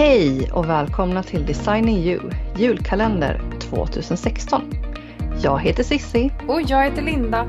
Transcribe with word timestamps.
Hej 0.00 0.50
och 0.52 0.68
välkomna 0.68 1.22
till 1.22 1.46
Designing 1.46 1.96
You 1.96 2.30
julkalender 2.56 3.42
2016. 3.60 4.72
Jag 5.42 5.60
heter 5.60 5.82
Sissi. 5.82 6.30
Och 6.48 6.62
jag 6.62 6.84
heter 6.84 7.02
Linda. 7.02 7.48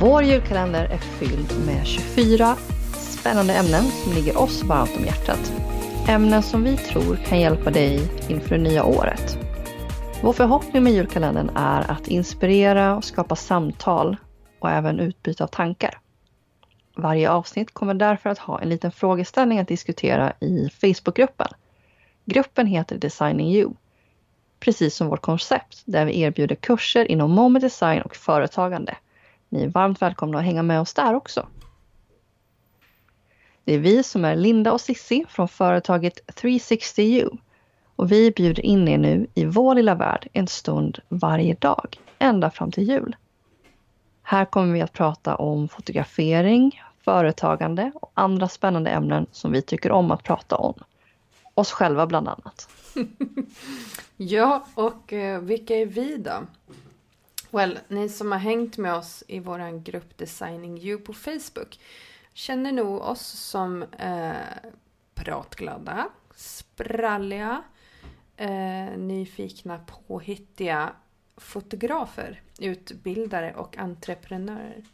Vår 0.00 0.22
julkalender 0.22 0.84
är 0.84 0.98
fylld 0.98 1.66
med 1.66 1.86
24 1.86 2.56
spännande 2.92 3.54
ämnen 3.54 3.84
som 3.84 4.12
ligger 4.12 4.38
oss 4.38 4.64
varmt 4.64 4.96
om 4.96 5.04
hjärtat. 5.04 5.52
Ämnen 6.08 6.42
som 6.42 6.64
vi 6.64 6.76
tror 6.76 7.16
kan 7.16 7.40
hjälpa 7.40 7.70
dig 7.70 8.00
inför 8.28 8.56
det 8.56 8.62
nya 8.62 8.84
året. 8.84 9.38
Vår 10.22 10.32
förhoppning 10.32 10.82
med 10.82 10.92
julkalendern 10.92 11.50
är 11.54 11.90
att 11.90 12.08
inspirera 12.08 12.96
och 12.96 13.04
skapa 13.04 13.36
samtal 13.36 14.16
och 14.60 14.70
även 14.70 15.00
utbyte 15.00 15.44
av 15.44 15.48
tankar. 15.48 15.98
Varje 17.00 17.30
avsnitt 17.30 17.74
kommer 17.74 17.94
därför 17.94 18.30
att 18.30 18.38
ha 18.38 18.60
en 18.60 18.68
liten 18.68 18.92
frågeställning 18.92 19.58
att 19.58 19.68
diskutera 19.68 20.32
i 20.40 20.70
Facebookgruppen. 20.70 21.48
Gruppen 22.24 22.66
heter 22.66 22.98
Designing 22.98 23.48
You. 23.48 23.72
Precis 24.60 24.96
som 24.96 25.08
vårt 25.08 25.22
koncept 25.22 25.82
där 25.84 26.04
vi 26.04 26.20
erbjuder 26.20 26.54
kurser 26.54 27.10
inom 27.10 27.30
moment 27.30 27.62
design 27.62 28.02
och 28.02 28.16
företagande. 28.16 28.96
Ni 29.48 29.62
är 29.62 29.68
varmt 29.68 30.02
välkomna 30.02 30.38
att 30.38 30.44
hänga 30.44 30.62
med 30.62 30.80
oss 30.80 30.94
där 30.94 31.14
också. 31.14 31.46
Det 33.64 33.74
är 33.74 33.78
vi 33.78 34.02
som 34.02 34.24
är 34.24 34.36
Linda 34.36 34.72
och 34.72 34.80
Sissi 34.80 35.24
från 35.28 35.48
företaget 35.48 36.20
360U 36.26 37.38
och 37.96 38.12
vi 38.12 38.30
bjuder 38.30 38.64
in 38.64 38.88
er 38.88 38.98
nu 38.98 39.26
i 39.34 39.44
vår 39.44 39.74
lilla 39.74 39.94
värld 39.94 40.28
en 40.32 40.46
stund 40.46 40.98
varje 41.08 41.54
dag, 41.54 42.00
ända 42.18 42.50
fram 42.50 42.72
till 42.72 42.88
jul. 42.88 43.16
Här 44.22 44.44
kommer 44.44 44.72
vi 44.72 44.80
att 44.80 44.92
prata 44.92 45.36
om 45.36 45.68
fotografering, 45.68 46.80
företagande 47.08 47.92
och 47.94 48.10
andra 48.14 48.48
spännande 48.48 48.90
ämnen 48.90 49.26
som 49.32 49.52
vi 49.52 49.62
tycker 49.62 49.92
om 49.92 50.10
att 50.10 50.22
prata 50.22 50.56
om. 50.56 50.74
Oss 51.54 51.72
själva 51.72 52.06
bland 52.06 52.28
annat. 52.28 52.68
ja, 54.16 54.66
och 54.74 55.12
eh, 55.12 55.40
vilka 55.40 55.76
är 55.76 55.86
vi 55.86 56.16
då? 56.16 56.46
Well, 57.50 57.78
ni 57.88 58.08
som 58.08 58.32
har 58.32 58.38
hängt 58.38 58.78
med 58.78 58.94
oss 58.94 59.24
i 59.28 59.40
vår 59.40 59.78
grupp 59.82 60.18
Designing 60.18 60.78
You 60.78 61.00
på 61.00 61.12
Facebook 61.12 61.78
känner 62.32 62.72
nog 62.72 63.00
oss 63.00 63.26
som 63.26 63.82
eh, 63.82 64.32
pratglada, 65.14 66.08
spralliga, 66.34 67.62
eh, 68.36 68.98
nyfikna, 68.98 69.80
påhittiga 70.06 70.92
fotografer, 71.36 72.42
utbildare 72.58 73.54
och 73.54 73.78
entreprenörer. 73.78 74.84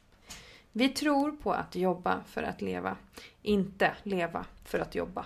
Vi 0.77 0.89
tror 0.89 1.33
på 1.33 1.53
att 1.53 1.77
jobba 1.77 2.21
för 2.27 2.43
att 2.43 2.63
leva, 2.63 2.97
inte 3.43 3.93
leva 4.03 4.45
för 4.65 4.79
att 4.79 4.95
jobba. 4.95 5.25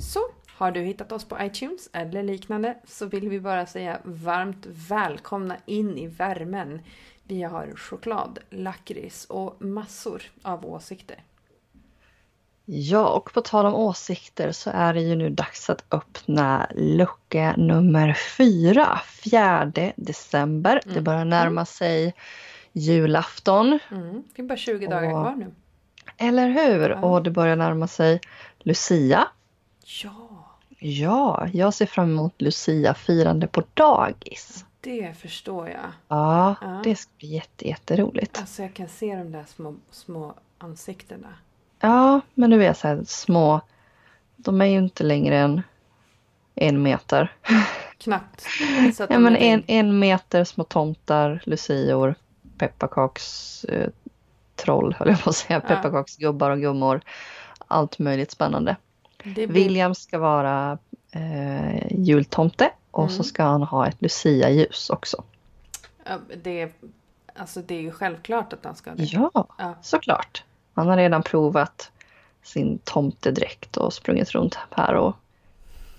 Så 0.00 0.20
har 0.46 0.72
du 0.72 0.80
hittat 0.80 1.12
oss 1.12 1.24
på 1.24 1.38
iTunes 1.40 1.88
eller 1.92 2.22
liknande 2.22 2.74
så 2.84 3.06
vill 3.06 3.28
vi 3.28 3.40
bara 3.40 3.66
säga 3.66 3.98
varmt 4.04 4.66
välkomna 4.66 5.56
in 5.66 5.98
i 5.98 6.06
värmen. 6.06 6.80
Vi 7.24 7.42
har 7.42 7.72
choklad, 7.76 8.38
lakrits 8.50 9.24
och 9.24 9.62
massor 9.62 10.22
av 10.42 10.66
åsikter. 10.66 11.22
Ja, 12.64 13.08
och 13.08 13.32
på 13.32 13.40
tal 13.40 13.66
om 13.66 13.74
åsikter 13.74 14.52
så 14.52 14.70
är 14.74 14.94
det 14.94 15.00
ju 15.00 15.16
nu 15.16 15.30
dags 15.30 15.70
att 15.70 15.84
öppna 15.90 16.66
lucka 16.74 17.54
nummer 17.56 18.14
fyra, 18.36 19.00
4 19.24 19.72
december. 19.96 20.80
Mm. 20.84 20.94
Det 20.94 21.00
börjar 21.00 21.24
närma 21.24 21.64
sig 21.64 22.14
julafton. 22.72 23.78
Mm. 23.90 24.22
Det 24.34 24.42
är 24.42 24.46
bara 24.46 24.58
20 24.58 24.86
och, 24.86 24.90
dagar 24.90 25.10
kvar 25.10 25.34
nu. 25.36 25.54
Eller 26.16 26.48
hur? 26.48 26.90
Ja. 26.90 27.00
Och 27.00 27.22
det 27.22 27.30
börjar 27.30 27.56
närma 27.56 27.86
sig 27.86 28.20
Lucia. 28.58 29.28
Ja. 30.02 30.28
Ja, 30.78 31.48
jag 31.52 31.74
ser 31.74 31.86
fram 31.86 32.10
emot 32.10 32.42
Lucia-firande 32.42 33.46
på 33.46 33.62
dagis. 33.74 34.64
Det 34.80 35.18
förstår 35.18 35.68
jag. 35.68 35.90
Ja, 36.08 36.54
ja. 36.60 36.80
det 36.84 36.96
ska 36.96 37.10
bli 37.18 37.28
jätte, 37.28 37.68
jätteroligt. 37.68 38.38
Alltså 38.40 38.62
jag 38.62 38.74
kan 38.74 38.88
se 38.88 39.16
de 39.16 39.32
där 39.32 39.44
små, 39.44 39.74
små 39.90 40.34
ansiktena. 40.58 41.28
Ja, 41.80 42.20
men 42.34 42.50
du 42.50 42.58
vet 42.58 42.78
så 42.78 42.88
här 42.88 43.04
små. 43.06 43.60
De 44.36 44.60
är 44.60 44.66
ju 44.66 44.78
inte 44.78 45.04
längre 45.04 45.38
än 45.38 45.62
en 46.54 46.82
meter. 46.82 47.32
Knappt. 47.98 48.46
Ja, 49.08 49.18
men 49.18 49.36
en, 49.36 49.62
en 49.66 49.98
meter 49.98 50.44
små 50.44 50.64
tomtar, 50.64 51.42
lucior, 51.44 52.14
pepparkakstroll, 52.58 54.92
eh, 54.92 54.98
höll 54.98 55.08
jag 55.08 55.22
på 55.22 55.30
att 55.30 55.36
säga. 55.36 55.62
Ja. 55.68 55.74
Pepparkaksgubbar 55.74 56.50
och 56.50 56.60
gummor. 56.60 57.00
Allt 57.66 57.98
möjligt 57.98 58.30
spännande. 58.30 58.76
Blir... 59.22 59.46
William 59.46 59.94
ska 59.94 60.18
vara 60.18 60.78
eh, 61.12 61.92
jultomte 61.92 62.70
och 62.90 63.04
mm. 63.04 63.16
så 63.16 63.22
ska 63.22 63.42
han 63.42 63.62
ha 63.62 63.86
ett 63.86 64.02
Lucia-ljus 64.02 64.90
också. 64.90 65.24
Ja, 66.04 66.18
det, 66.42 66.60
är, 66.60 66.72
alltså 67.34 67.62
det 67.62 67.74
är 67.74 67.80
ju 67.80 67.90
självklart 67.90 68.52
att 68.52 68.64
han 68.64 68.76
ska 68.76 68.90
ha 68.90 68.96
det. 68.96 69.04
Ja, 69.04 69.30
ja, 69.34 69.74
såklart. 69.82 70.44
Han 70.74 70.88
har 70.88 70.96
redan 70.96 71.22
provat 71.22 71.90
sin 72.42 72.78
tomtedräkt 72.84 73.76
och 73.76 73.92
sprungit 73.92 74.30
runt 74.30 74.58
här 74.70 74.94
och 74.94 75.16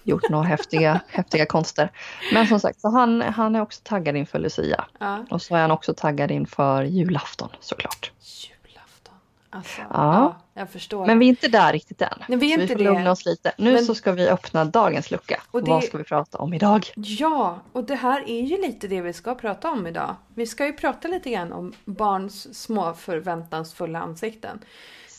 gjort 0.09 0.29
några 0.29 0.45
häftiga, 0.45 1.01
häftiga 1.07 1.45
konster. 1.45 1.91
Men 2.33 2.47
som 2.47 2.59
sagt, 2.59 2.81
så 2.81 2.89
han, 2.89 3.21
han 3.21 3.55
är 3.55 3.61
också 3.61 3.81
taggad 3.83 4.15
inför 4.15 4.39
Lucia. 4.39 4.85
Ja. 4.99 5.25
Och 5.29 5.41
så 5.41 5.55
är 5.55 5.61
han 5.61 5.71
också 5.71 5.93
taggad 5.93 6.31
inför 6.31 6.83
julafton 6.83 7.49
såklart. 7.59 8.11
Julafton. 8.21 9.15
Alltså, 9.49 9.81
ja. 9.81 9.87
ja. 9.89 10.37
jag 10.53 10.69
förstår. 10.69 11.05
Men 11.05 11.19
vi 11.19 11.25
är 11.25 11.29
inte 11.29 11.47
där 11.47 11.73
riktigt 11.73 12.01
än. 12.01 12.23
Nej, 12.27 12.37
vi 12.37 12.53
är 12.53 12.57
så 12.57 12.61
inte 12.61 12.75
vi 12.75 12.77
får 12.77 12.91
det. 12.91 12.97
lugna 12.97 13.11
oss 13.11 13.25
lite. 13.25 13.51
Nu 13.57 13.73
Men... 13.73 13.85
så 13.85 13.95
ska 13.95 14.11
vi 14.11 14.29
öppna 14.29 14.65
dagens 14.65 15.11
lucka. 15.11 15.41
Och 15.51 15.63
det... 15.63 15.71
Vad 15.71 15.83
ska 15.83 15.97
vi 15.97 16.03
prata 16.03 16.37
om 16.37 16.53
idag? 16.53 16.85
Ja, 16.95 17.59
och 17.73 17.83
det 17.83 17.95
här 17.95 18.29
är 18.29 18.41
ju 18.41 18.61
lite 18.61 18.87
det 18.87 19.01
vi 19.01 19.13
ska 19.13 19.35
prata 19.35 19.71
om 19.71 19.87
idag. 19.87 20.15
Vi 20.35 20.45
ska 20.45 20.65
ju 20.65 20.73
prata 20.73 21.07
lite 21.07 21.29
grann 21.29 21.53
om 21.53 21.73
barns 21.85 22.61
små 22.61 22.93
förväntansfulla 22.93 23.99
ansikten. 23.99 24.59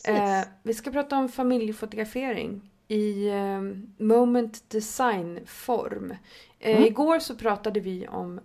Eh, 0.04 0.40
vi 0.62 0.74
ska 0.74 0.90
prata 0.90 1.16
om 1.16 1.28
familjefotografering 1.28 2.70
i 2.90 3.28
eh, 3.28 3.62
moment 4.06 4.70
design 4.70 5.40
form. 5.46 6.14
Eh, 6.58 6.76
mm. 6.76 6.84
Igår 6.84 7.18
så 7.18 7.34
pratade 7.34 7.80
vi 7.80 8.08
om 8.08 8.40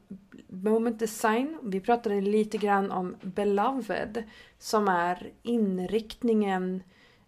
moment 0.48 1.00
design. 1.00 1.60
Vi 1.64 1.80
pratade 1.80 2.22
lite 2.22 2.58
grann 2.58 2.92
om 2.92 3.16
beloved 3.22 4.24
som 4.60 4.88
är 4.88 5.32
inriktningen 5.44 6.84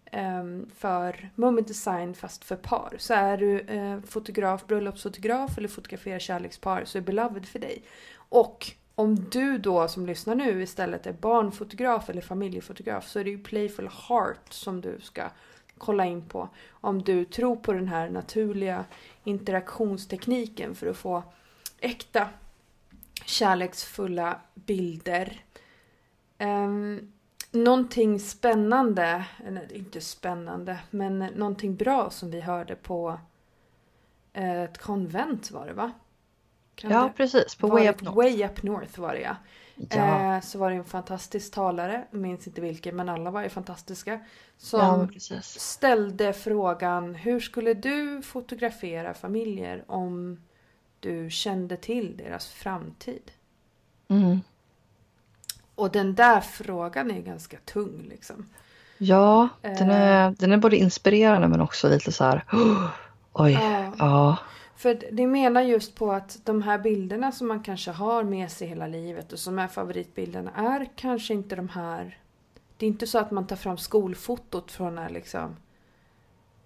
eh, 0.05 0.43
för 0.75 1.29
moment 1.35 1.67
design 1.67 2.13
fast 2.13 2.43
för 2.43 2.55
par. 2.55 2.95
Så 2.97 3.13
är 3.13 3.37
du 3.37 3.59
eh, 3.59 3.99
fotograf, 4.01 4.67
bröllopsfotograf 4.67 5.57
eller 5.57 5.67
fotograferar 5.67 6.19
kärlekspar 6.19 6.83
så 6.85 6.97
är 6.97 7.01
beloved 7.01 7.45
för 7.45 7.59
dig. 7.59 7.83
Och 8.29 8.71
om 8.95 9.15
du 9.15 9.57
då 9.57 9.87
som 9.87 10.05
lyssnar 10.05 10.35
nu 10.35 10.61
istället 10.61 11.07
är 11.07 11.13
barnfotograf 11.13 12.09
eller 12.09 12.21
familjefotograf 12.21 13.07
så 13.07 13.19
är 13.19 13.23
det 13.23 13.29
ju 13.29 13.43
Playful 13.43 13.89
Heart 14.07 14.53
som 14.53 14.81
du 14.81 14.99
ska 15.01 15.29
kolla 15.77 16.05
in 16.05 16.21
på 16.21 16.49
om 16.69 17.01
du 17.01 17.25
tror 17.25 17.55
på 17.55 17.73
den 17.73 17.87
här 17.87 18.09
naturliga 18.09 18.85
interaktionstekniken 19.23 20.75
för 20.75 20.87
att 20.87 20.97
få 20.97 21.23
äkta 21.79 22.29
kärleksfulla 23.25 24.39
bilder. 24.53 25.41
Um, 26.39 27.11
någonting 27.51 28.19
spännande, 28.19 29.25
eller 29.45 29.73
inte 29.73 30.01
spännande, 30.01 30.79
men 30.89 31.19
någonting 31.19 31.75
bra 31.75 32.09
som 32.09 32.31
vi 32.31 32.41
hörde 32.41 32.75
på 32.75 33.19
ett 34.33 34.77
konvent 34.77 35.51
var 35.51 35.67
det 35.67 35.73
va? 35.73 35.91
Kan 36.75 36.91
ja, 36.91 37.13
precis. 37.17 37.55
På 37.55 37.67
Way 37.67 37.89
Up 37.89 38.01
North. 38.01 38.17
Way 38.17 38.45
Up 38.45 38.63
North 38.63 38.99
var 38.99 39.13
det 39.13 39.21
ja. 39.21 39.35
Ja. 39.89 40.35
Eh, 40.35 40.41
så 40.41 40.57
var 40.57 40.69
det 40.69 40.75
en 40.75 40.85
fantastisk 40.85 41.53
talare, 41.53 42.05
minns 42.11 42.47
inte 42.47 42.61
vilken, 42.61 42.95
men 42.95 43.09
alla 43.09 43.31
var 43.31 43.41
ju 43.43 43.49
fantastiska. 43.49 44.19
Som 44.57 45.09
ja, 45.29 45.41
ställde 45.41 46.33
frågan, 46.33 47.15
hur 47.15 47.39
skulle 47.39 47.73
du 47.73 48.21
fotografera 48.21 49.13
familjer 49.13 49.83
om 49.87 50.39
du 50.99 51.29
kände 51.29 51.77
till 51.77 52.17
deras 52.17 52.47
framtid? 52.47 53.31
Mm. 54.07 54.39
Och 55.75 55.91
den 55.91 56.15
där 56.15 56.41
frågan 56.41 57.11
är 57.11 57.21
ganska 57.21 57.57
tung 57.65 58.05
liksom. 58.09 58.45
Ja, 58.97 59.49
den 59.61 59.89
är, 59.89 60.27
eh. 60.27 60.31
den 60.31 60.51
är 60.51 60.57
både 60.57 60.77
inspirerande 60.77 61.47
men 61.47 61.61
också 61.61 61.89
lite 61.89 62.11
så 62.11 62.23
här, 62.23 62.45
oh, 62.51 62.89
oj, 63.33 63.53
ja. 63.53 63.93
ja. 63.97 64.37
För 64.77 65.03
det 65.11 65.27
menar 65.27 65.61
just 65.61 65.95
på 65.95 66.11
att 66.11 66.39
de 66.43 66.61
här 66.61 66.77
bilderna 66.77 67.31
som 67.31 67.47
man 67.47 67.63
kanske 67.63 67.91
har 67.91 68.23
med 68.23 68.51
sig 68.51 68.67
hela 68.67 68.87
livet 68.87 69.33
och 69.33 69.39
som 69.39 69.59
är 69.59 69.67
favoritbilderna 69.67 70.51
är 70.55 70.89
kanske 70.95 71.33
inte 71.33 71.55
de 71.55 71.69
här... 71.69 72.17
Det 72.77 72.85
är 72.85 72.87
inte 72.87 73.07
så 73.07 73.19
att 73.19 73.31
man 73.31 73.47
tar 73.47 73.55
fram 73.55 73.77
skolfotot 73.77 74.71
från 74.71 74.95
när 74.95 75.09
liksom... 75.09 75.55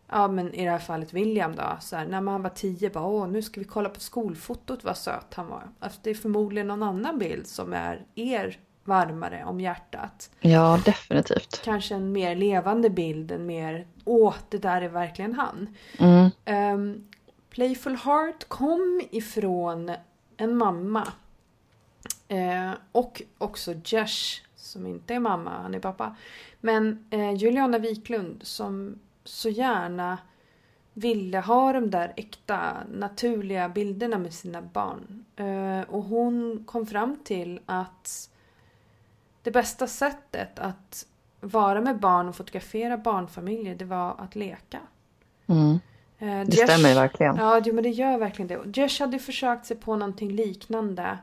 Ja 0.09 0.27
men 0.27 0.53
i 0.53 0.65
det 0.65 0.71
här 0.71 0.79
fallet 0.79 1.13
William 1.13 1.55
då. 1.55 1.77
Så 1.79 1.95
här, 1.95 2.05
när 2.05 2.21
man 2.21 2.41
var 2.41 2.49
tio 2.49 2.89
bara 2.89 3.05
åh 3.05 3.27
nu 3.27 3.41
ska 3.41 3.59
vi 3.59 3.65
kolla 3.65 3.89
på 3.89 3.99
skolfotot 3.99 4.83
vad 4.83 4.97
söt 4.97 5.33
han 5.33 5.47
var. 5.47 5.63
Alltså 5.79 5.99
det 6.03 6.09
är 6.09 6.15
förmodligen 6.15 6.67
någon 6.67 6.83
annan 6.83 7.19
bild 7.19 7.47
som 7.47 7.73
är 7.73 8.05
er 8.15 8.59
varmare 8.83 9.43
om 9.45 9.59
hjärtat. 9.59 10.31
Ja, 10.39 10.79
definitivt. 10.85 11.61
Kanske 11.63 11.95
en 11.95 12.11
mer 12.11 12.35
levande 12.35 12.89
bild, 12.89 13.31
en 13.31 13.45
mer 13.45 13.87
åh, 14.05 14.35
det 14.49 14.57
där 14.57 14.81
är 14.81 14.89
verkligen 14.89 15.33
han. 15.33 15.75
Mm. 15.99 16.29
Playful 17.51 17.95
Heart 17.95 18.43
kom 18.47 19.01
ifrån 19.11 19.91
en 20.37 20.57
mamma. 20.57 21.07
Eh, 22.27 22.71
och 22.91 23.21
också 23.37 23.73
Josh, 23.85 24.41
som 24.55 24.85
inte 24.87 25.13
är 25.13 25.19
mamma, 25.19 25.49
han 25.49 25.73
är 25.73 25.79
pappa. 25.79 26.15
Men 26.59 27.05
eh, 27.09 27.33
Juliana 27.33 27.77
Wiklund 27.77 28.41
som 28.43 28.99
så 29.23 29.49
gärna 29.49 30.17
ville 30.93 31.39
ha 31.39 31.73
de 31.73 31.89
där 31.89 32.13
äkta, 32.15 32.77
naturliga 32.93 33.69
bilderna 33.69 34.17
med 34.17 34.33
sina 34.33 34.61
barn. 34.61 35.25
Eh, 35.35 35.89
och 35.89 36.03
hon 36.03 36.63
kom 36.65 36.85
fram 36.85 37.17
till 37.23 37.59
att 37.65 38.29
det 39.43 39.51
bästa 39.51 39.87
sättet 39.87 40.59
att 40.59 41.05
vara 41.39 41.81
med 41.81 41.99
barn 41.99 42.29
och 42.29 42.35
fotografera 42.35 42.97
barnfamiljer, 42.97 43.75
det 43.75 43.85
var 43.85 44.15
att 44.17 44.35
leka. 44.35 44.79
Mm. 45.47 45.79
Eh, 46.21 46.41
Det 46.45 46.51
stämmer 46.51 46.95
verkligen. 46.95 47.35
Ja, 47.35 47.61
jo, 47.65 47.73
men 47.75 47.83
det 47.83 47.89
gör 47.89 48.17
verkligen 48.17 48.47
det. 48.47 48.79
Josh 48.79 48.99
hade 48.99 49.19
försökt 49.19 49.65
sig 49.65 49.77
på 49.77 49.95
någonting 49.95 50.31
liknande. 50.31 51.17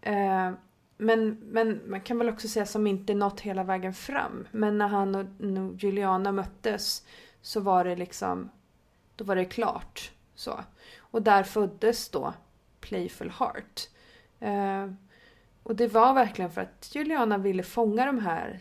Eh, 0.00 0.50
men, 0.96 1.38
men 1.40 1.80
man 1.86 2.00
kan 2.00 2.18
väl 2.18 2.28
också 2.28 2.48
säga 2.48 2.66
som 2.66 2.86
inte 2.86 3.14
nått 3.14 3.40
hela 3.40 3.64
vägen 3.64 3.94
fram. 3.94 4.46
Men 4.50 4.78
när 4.78 4.88
han 4.88 5.14
och 5.14 5.20
och 5.20 5.74
Juliana 5.78 6.32
möttes 6.32 7.06
så 7.42 7.60
var 7.60 7.84
det 7.84 7.96
liksom, 7.96 8.50
då 9.16 9.24
var 9.24 9.36
det 9.36 9.44
klart. 9.44 10.10
Så. 10.34 10.60
Och 10.98 11.22
där 11.22 11.42
föddes 11.42 12.08
då 12.08 12.34
Playful 12.80 13.30
Heart. 13.38 13.88
Eh, 14.40 14.92
och 15.62 15.76
det 15.76 15.88
var 15.88 16.14
verkligen 16.14 16.50
för 16.50 16.60
att 16.60 16.90
Juliana 16.94 17.38
ville 17.38 17.62
fånga 17.62 18.06
de 18.06 18.18
här, 18.18 18.60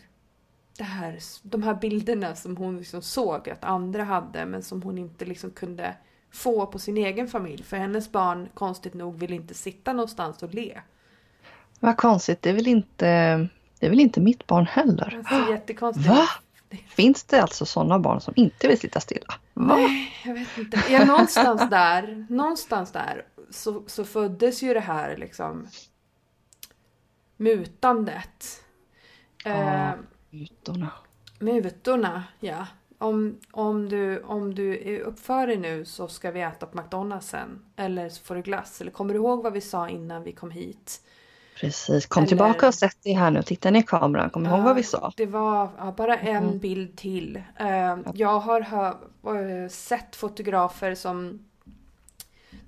det 0.81 0.85
här, 0.85 1.19
de 1.43 1.63
här 1.63 1.73
bilderna 1.73 2.35
som 2.35 2.57
hon 2.57 2.77
liksom 2.77 3.01
såg 3.01 3.49
att 3.49 3.63
andra 3.63 4.03
hade 4.03 4.45
men 4.45 4.63
som 4.63 4.81
hon 4.81 4.97
inte 4.97 5.25
liksom 5.25 5.51
kunde 5.51 5.95
få 6.31 6.65
på 6.65 6.79
sin 6.79 6.97
egen 6.97 7.27
familj. 7.27 7.63
För 7.63 7.77
hennes 7.77 8.11
barn, 8.11 8.49
konstigt 8.53 8.93
nog, 8.93 9.19
vill 9.19 9.33
inte 9.33 9.53
sitta 9.53 9.93
någonstans 9.93 10.43
och 10.43 10.53
le. 10.53 10.81
Vad 11.79 11.97
konstigt, 11.97 12.41
det 12.41 12.49
är 12.49 12.53
väl 12.53 12.67
inte, 12.67 13.05
det 13.79 13.85
är 13.85 13.89
väl 13.89 13.99
inte 13.99 14.21
mitt 14.21 14.47
barn 14.47 14.65
heller? 14.65 15.17
Alltså 15.17 15.51
jättekonstigt. 15.51 16.07
Va? 16.07 16.27
Finns 16.87 17.23
det 17.23 17.41
alltså 17.41 17.65
sådana 17.65 17.99
barn 17.99 18.21
som 18.21 18.33
inte 18.37 18.67
vill 18.67 18.79
sitta 18.79 18.99
stilla? 18.99 19.33
Va? 19.53 19.75
Nej, 19.75 20.13
jag 20.25 20.33
vet 20.33 20.57
inte. 20.57 20.83
Ja, 20.89 21.05
någonstans 21.05 21.69
där, 21.69 22.25
någonstans 22.29 22.91
där 22.91 23.25
så, 23.49 23.83
så 23.87 24.05
föddes 24.05 24.63
ju 24.63 24.73
det 24.73 24.79
här 24.79 25.17
liksom 25.17 25.67
mutandet. 27.37 28.63
Ja. 29.43 29.51
Eh, 29.51 29.93
Ytorna. 30.31 30.89
mutorna, 31.39 32.23
ja. 32.39 32.67
Om, 32.97 33.37
om, 33.51 33.89
du, 33.89 34.19
om 34.21 34.55
du 34.55 34.95
är 34.95 34.99
uppför 34.99 35.47
dig 35.47 35.57
nu 35.57 35.85
så 35.85 36.07
ska 36.07 36.31
vi 36.31 36.41
äta 36.41 36.65
på 36.65 36.77
McDonalds 36.77 37.27
sen. 37.27 37.65
Eller 37.75 38.09
så 38.09 38.23
får 38.23 38.35
du 38.35 38.41
glass. 38.41 38.81
Eller 38.81 38.91
kommer 38.91 39.13
du 39.13 39.19
ihåg 39.19 39.43
vad 39.43 39.53
vi 39.53 39.61
sa 39.61 39.89
innan 39.89 40.23
vi 40.23 40.31
kom 40.31 40.51
hit? 40.51 41.01
Precis, 41.55 42.05
kom 42.05 42.21
Eller- 42.21 42.27
tillbaka 42.27 42.67
och 42.67 42.73
sätt 42.73 42.97
dig 43.03 43.13
här 43.13 43.31
nu. 43.31 43.43
Titta 43.43 43.71
ner 43.71 43.79
i 43.79 43.83
kameran. 43.83 44.29
Kom 44.29 44.45
ihåg 44.45 44.59
Ja, 44.59 44.63
vad 44.63 44.75
vi 44.75 44.83
sa. 44.83 45.13
Det 45.17 45.25
var 45.25 45.69
ja, 45.77 45.93
bara 45.97 46.17
en 46.17 46.43
Mm. 46.43 46.59
bild 46.59 46.97
till. 46.97 47.43
Eh, 47.59 47.97
jag 48.13 48.39
har 48.39 48.61
eh, 48.61 49.67
sett 49.69 50.15
fotografer 50.15 50.95
som 50.95 51.45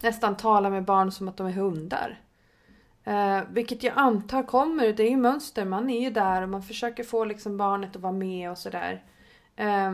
nästan 0.02 0.38
talar 0.38 0.70
med 0.70 0.84
barn 0.86 1.12
som 1.12 1.28
att 1.28 1.38
de 1.38 1.48
är 1.48 1.52
hundar. 1.52 2.20
Eh, 3.04 3.42
vilket 3.50 3.84
jag 3.84 3.94
antar 3.98 4.44
kommer, 4.44 4.94
det 4.94 5.04
är 5.04 5.10
ju 5.10 5.18
mönster, 5.18 5.66
man 5.66 5.90
är 5.90 6.02
ju 6.02 6.10
där 6.10 6.42
och 6.42 6.50
man 6.50 6.64
försöker 6.64 7.04
få 7.04 7.26
liksom 7.26 7.58
barnet 7.58 7.96
att 7.96 8.02
vara 8.02 8.14
med 8.14 8.52
och 8.52 8.58
sådär. 8.58 9.04
Eh, 9.56 9.92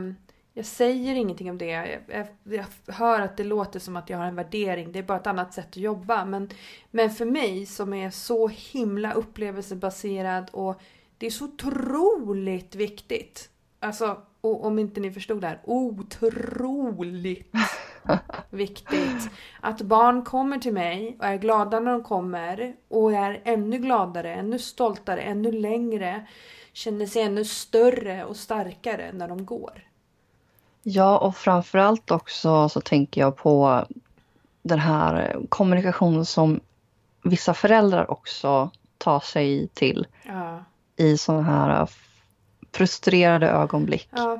jag 0.53 0.65
säger 0.65 1.15
ingenting 1.15 1.49
om 1.49 1.57
det. 1.57 1.65
Jag, 1.65 1.87
jag, 2.07 2.27
jag 2.43 2.93
hör 2.93 3.21
att 3.21 3.37
det 3.37 3.43
låter 3.43 3.79
som 3.79 3.95
att 3.95 4.09
jag 4.09 4.17
har 4.17 4.25
en 4.25 4.35
värdering. 4.35 4.91
Det 4.91 4.99
är 4.99 5.03
bara 5.03 5.17
ett 5.17 5.27
annat 5.27 5.53
sätt 5.53 5.67
att 5.67 5.77
jobba. 5.77 6.25
Men, 6.25 6.49
men 6.91 7.09
för 7.09 7.25
mig 7.25 7.65
som 7.65 7.93
är 7.93 8.09
så 8.09 8.47
himla 8.47 9.13
upplevelsebaserad 9.13 10.49
och 10.51 10.81
det 11.17 11.25
är 11.25 11.31
så 11.31 11.45
otroligt 11.45 12.75
viktigt. 12.75 13.49
Alltså, 13.79 14.21
och 14.41 14.65
om 14.65 14.79
inte 14.79 15.01
ni 15.01 15.11
förstod 15.11 15.41
det 15.41 15.47
här. 15.47 15.59
Otroligt 15.63 17.55
viktigt. 18.49 19.29
Att 19.61 19.81
barn 19.81 20.23
kommer 20.25 20.57
till 20.57 20.73
mig 20.73 21.15
och 21.19 21.25
är 21.25 21.35
glada 21.35 21.79
när 21.79 21.91
de 21.91 22.03
kommer 22.03 22.73
och 22.87 23.13
är 23.13 23.41
ännu 23.43 23.77
gladare, 23.77 24.33
ännu 24.35 24.59
stoltare, 24.59 25.21
ännu 25.21 25.51
längre. 25.51 26.25
Känner 26.73 27.05
sig 27.05 27.21
ännu 27.21 27.45
större 27.45 28.25
och 28.25 28.35
starkare 28.35 29.11
när 29.13 29.27
de 29.27 29.45
går. 29.45 29.83
Ja, 30.83 31.17
och 31.17 31.35
framförallt 31.35 32.11
också 32.11 32.69
så 32.69 32.81
tänker 32.81 33.21
jag 33.21 33.35
på 33.37 33.85
den 34.61 34.79
här 34.79 35.39
kommunikationen 35.49 36.25
som 36.25 36.59
vissa 37.23 37.53
föräldrar 37.53 38.11
också 38.11 38.71
tar 38.97 39.19
sig 39.19 39.67
till 39.67 40.07
Ja. 40.23 40.63
i 40.95 41.17
sådana 41.17 41.43
här 41.43 41.89
frustrerade 42.71 43.49
ögonblick. 43.49 44.09
Ja. 44.11 44.39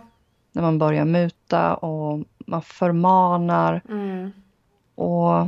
När 0.51 0.62
man 0.62 0.80
börjar 0.80 1.06
muta 1.06 1.75
och 1.75 2.24
man 2.46 2.62
förmanar 2.62 3.81
Mm. 3.90 4.31
och 4.96 5.48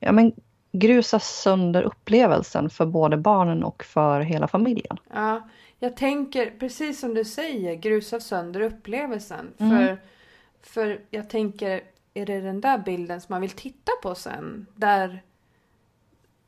ja, 0.00 0.12
men 0.12 0.32
grusar 0.72 1.18
sönder 1.18 1.82
upplevelsen 1.82 2.70
för 2.70 2.86
både 2.86 3.16
barnen 3.16 3.64
och 3.64 3.84
för 3.84 4.20
hela 4.20 4.48
familjen. 4.48 4.96
Ja, 5.14 5.48
jag 5.78 5.96
tänker 5.96 6.50
precis 6.58 7.00
som 7.00 7.14
du 7.14 7.24
säger, 7.24 7.74
grusa 7.74 8.20
sönder 8.20 8.60
upplevelsen. 8.60 9.52
Mm. 9.58 9.78
För, 9.78 9.98
för 10.62 11.00
jag 11.10 11.30
tänker, 11.30 11.82
är 12.14 12.26
det 12.26 12.40
den 12.40 12.60
där 12.60 12.78
bilden 12.78 13.20
som 13.20 13.32
man 13.32 13.40
vill 13.40 13.50
titta 13.50 13.92
på 14.02 14.14
sen? 14.14 14.66
Där, 14.74 15.22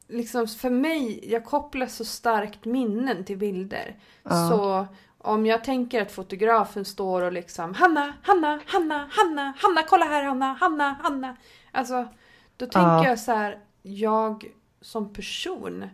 liksom 0.08 0.48
för 0.48 0.70
mig, 0.70 1.30
jag 1.32 1.44
kopplar 1.44 1.86
så 1.86 2.04
starkt 2.04 2.64
minnen 2.64 3.24
till 3.24 3.38
bilder. 3.38 3.96
Ja. 4.22 4.48
Så 4.50 4.86
om 5.24 5.46
jag 5.46 5.64
tänker 5.64 6.02
att 6.02 6.12
fotografen 6.12 6.84
står 6.84 7.22
och 7.22 7.32
liksom 7.32 7.74
Hanna, 7.74 8.12
Hanna, 8.22 8.60
Hanna, 8.66 9.08
Hanna, 9.10 9.54
Hanna, 9.62 9.82
kolla 9.88 10.04
här 10.04 10.24
Hanna, 10.24 10.56
Hanna, 10.60 10.96
Hanna. 11.02 11.36
Alltså, 11.72 12.08
då 12.56 12.66
tänker 12.66 12.88
Ja. 12.88 13.06
jag 13.08 13.18
så 13.18 13.32
här, 13.32 13.58
jag 13.82 14.44
som 14.80 15.12
person 15.12 15.88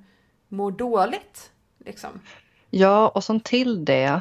mår 0.49 0.71
dåligt. 0.71 1.51
Liksom. 1.85 2.11
Ja, 2.71 3.09
och 3.09 3.25
som 3.25 3.41
till 3.41 3.85
det 3.85 4.21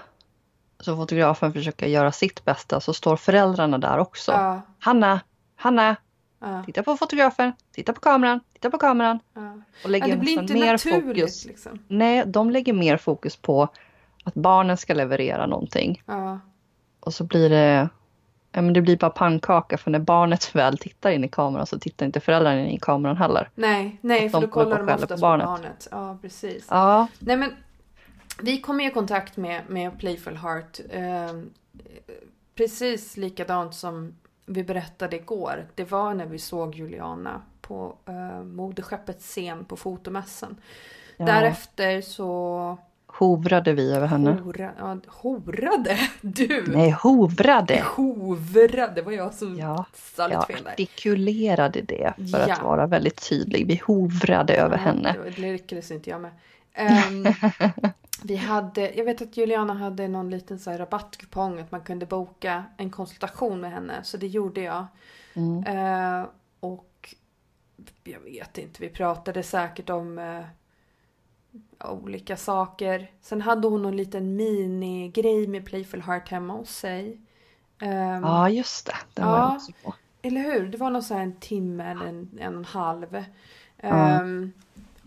så 0.79 0.95
fotografen 0.95 1.53
försöker 1.53 1.87
göra 1.87 2.11
sitt 2.11 2.45
bästa 2.45 2.79
så 2.79 2.93
står 2.93 3.15
föräldrarna 3.15 3.77
där 3.77 3.97
också. 3.97 4.31
Ja, 4.31 4.61
Hanna, 4.79 5.19
Hanna, 5.55 5.95
ja, 6.39 6.63
titta 6.65 6.83
på 6.83 6.97
fotografen, 6.97 7.53
titta 7.71 7.93
på 7.93 7.99
kameran, 7.99 8.39
titta 8.53 8.69
på 8.69 8.77
kameran. 8.77 9.19
ja. 9.33 9.51
Och 9.53 9.61
ja 9.83 9.89
lägger 9.89 10.07
det 10.07 10.17
blir 10.17 10.37
nästan 10.37 10.43
inte 10.43 10.53
mer 10.65 10.71
naturligt 10.71 11.21
fokus. 11.23 11.45
liksom. 11.45 11.79
Nej, 11.87 12.23
de 12.25 12.49
lägger 12.49 12.73
mer 12.73 12.97
fokus 12.97 13.35
på 13.35 13.67
att 14.29 14.35
barnen 14.35 14.77
ska 14.77 14.93
leverera 14.93 15.45
någonting. 15.45 16.01
Ja, 16.05 16.39
Och 16.99 17.13
så 17.13 17.23
blir 17.23 17.49
det, 17.49 17.89
ja, 18.51 18.61
men 18.61 18.73
det 18.73 18.81
blir 18.81 18.97
bara 18.97 19.11
pannkaka 19.11 19.77
för 19.77 19.91
när 19.91 19.99
barnet 19.99 20.55
väl 20.55 20.77
tittar 20.77 21.09
in 21.11 21.23
i 21.23 21.27
kameran 21.27 21.65
så 21.65 21.79
tittar 21.79 22.05
inte 22.05 22.19
föräldrarna 22.19 22.59
in 22.61 22.67
i 22.69 22.79
kameran 22.79 23.17
heller. 23.17 23.49
nej, 23.55 23.97
nej, 24.01 24.25
Att 24.25 24.31
för 24.31 24.41
då 24.41 24.47
kollar 24.47 24.77
på 24.77 24.85
de 24.85 24.93
oftast 24.93 25.07
på 25.09 25.15
på 25.15 25.21
barnet. 25.21 25.45
barnet. 25.45 25.87
Ja, 25.91 26.17
precis. 26.21 26.67
Ja, 26.69 27.07
Nej 27.19 27.37
men 27.37 27.55
vi 28.41 28.61
kom 28.61 28.79
i 28.81 28.89
kontakt 28.91 29.37
med, 29.37 29.61
med 29.67 29.99
Playful 29.99 30.37
Heart 30.37 30.79
eh, 30.89 31.33
precis 32.55 33.17
likadant 33.17 33.75
som 33.75 34.15
vi 34.45 34.63
berättade 34.63 35.15
igår. 35.15 35.67
Det 35.75 35.91
var 35.91 36.13
när 36.13 36.25
vi 36.25 36.39
såg 36.39 36.75
Juliana 36.75 37.41
på 37.61 37.95
eh, 38.05 38.43
modeskeppets 38.43 39.25
scen 39.25 39.65
på 39.65 39.75
fotomässan. 39.77 40.57
ja. 41.17 41.25
Därefter 41.25 42.01
så 42.01 42.77
hovrade 43.19 43.73
vi 43.73 43.93
över 43.93 44.07
henne. 44.07 44.31
hora, 44.31 44.71
ja, 44.77 44.97
horade 45.07 45.97
du. 46.21 46.63
Nej, 46.67 46.89
hovrade. 46.91 47.83
Hovrade, 47.95 48.93
det 48.95 49.01
var 49.01 49.11
jag 49.11 49.33
som 49.33 49.59
Ja, 49.59 49.85
sa 49.93 50.27
lite 50.27 50.35
Jag 50.35 50.47
fel 50.47 50.63
där. 50.63 50.71
artikulerade 50.71 51.81
det 51.81 52.13
för 52.31 52.47
Ja. 52.47 52.53
att 52.53 52.63
vara 52.63 52.87
väldigt 52.87 53.29
tydlig. 53.29 53.67
Vi 53.67 53.81
hovrade 53.85 54.53
över 54.55 54.77
Ja, 54.77 54.83
henne. 54.83 55.15
Det, 55.35 55.41
lyckades 55.41 55.91
inte 55.91 56.09
jag 56.09 56.21
med. 56.21 56.31
Ehm, 56.73 57.25
vi 58.23 58.35
hade, 58.35 58.91
jag 58.95 59.05
vet 59.05 59.21
att 59.21 59.37
Juliana 59.37 59.73
hade 59.73 60.07
någon 60.07 60.29
liten 60.29 60.59
så 60.59 60.71
här 60.71 60.77
rabattkupong 60.77 61.59
att 61.59 61.71
man 61.71 61.81
kunde 61.81 62.05
boka 62.05 62.63
en 62.77 62.89
konsultation 62.89 63.61
med 63.61 63.71
henne. 63.71 63.93
Så 64.03 64.17
det 64.17 64.27
gjorde 64.27 64.61
jag. 64.61 64.85
Mm. 65.33 65.63
Eh, 65.63 66.25
och 66.59 67.15
jag 68.03 68.19
vet 68.19 68.57
inte, 68.57 68.81
vi 68.81 68.89
pratade 68.89 69.43
säkert 69.43 69.89
om 69.89 70.17
eh, 70.19 70.39
olika 71.79 72.37
saker. 72.37 73.11
Sen 73.21 73.41
hade 73.41 73.67
hon 73.67 73.81
någon 73.81 73.97
liten 73.97 74.35
minigrej 74.35 75.47
med 75.47 75.65
Playful 75.65 76.01
Heart 76.01 76.29
hemma 76.29 76.53
hos 76.53 76.69
sig. 76.75 77.21
Ehm, 77.81 78.23
Ja, 78.23 78.49
just 78.49 78.85
det. 78.85 78.95
Den 79.13 79.25
var 79.27 79.37
Ja. 79.37 79.43
jag 79.47 79.55
också 79.55 79.71
på. 79.83 79.93
eller 80.21 80.41
hur? 80.41 80.67
Det 80.67 80.77
var 80.77 80.89
nog 80.89 81.03
så 81.03 81.13
här 81.13 81.21
en 81.21 81.35
timme 81.39 81.91
eller 81.91 82.05
en, 82.05 82.29
en 82.39 82.53
och 82.53 82.59
en 82.59 82.65
halv. 82.65 83.23
Ja. 83.77 83.87
Ehm, 83.89 84.51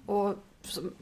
och 0.07 0.35
som, 0.63 0.93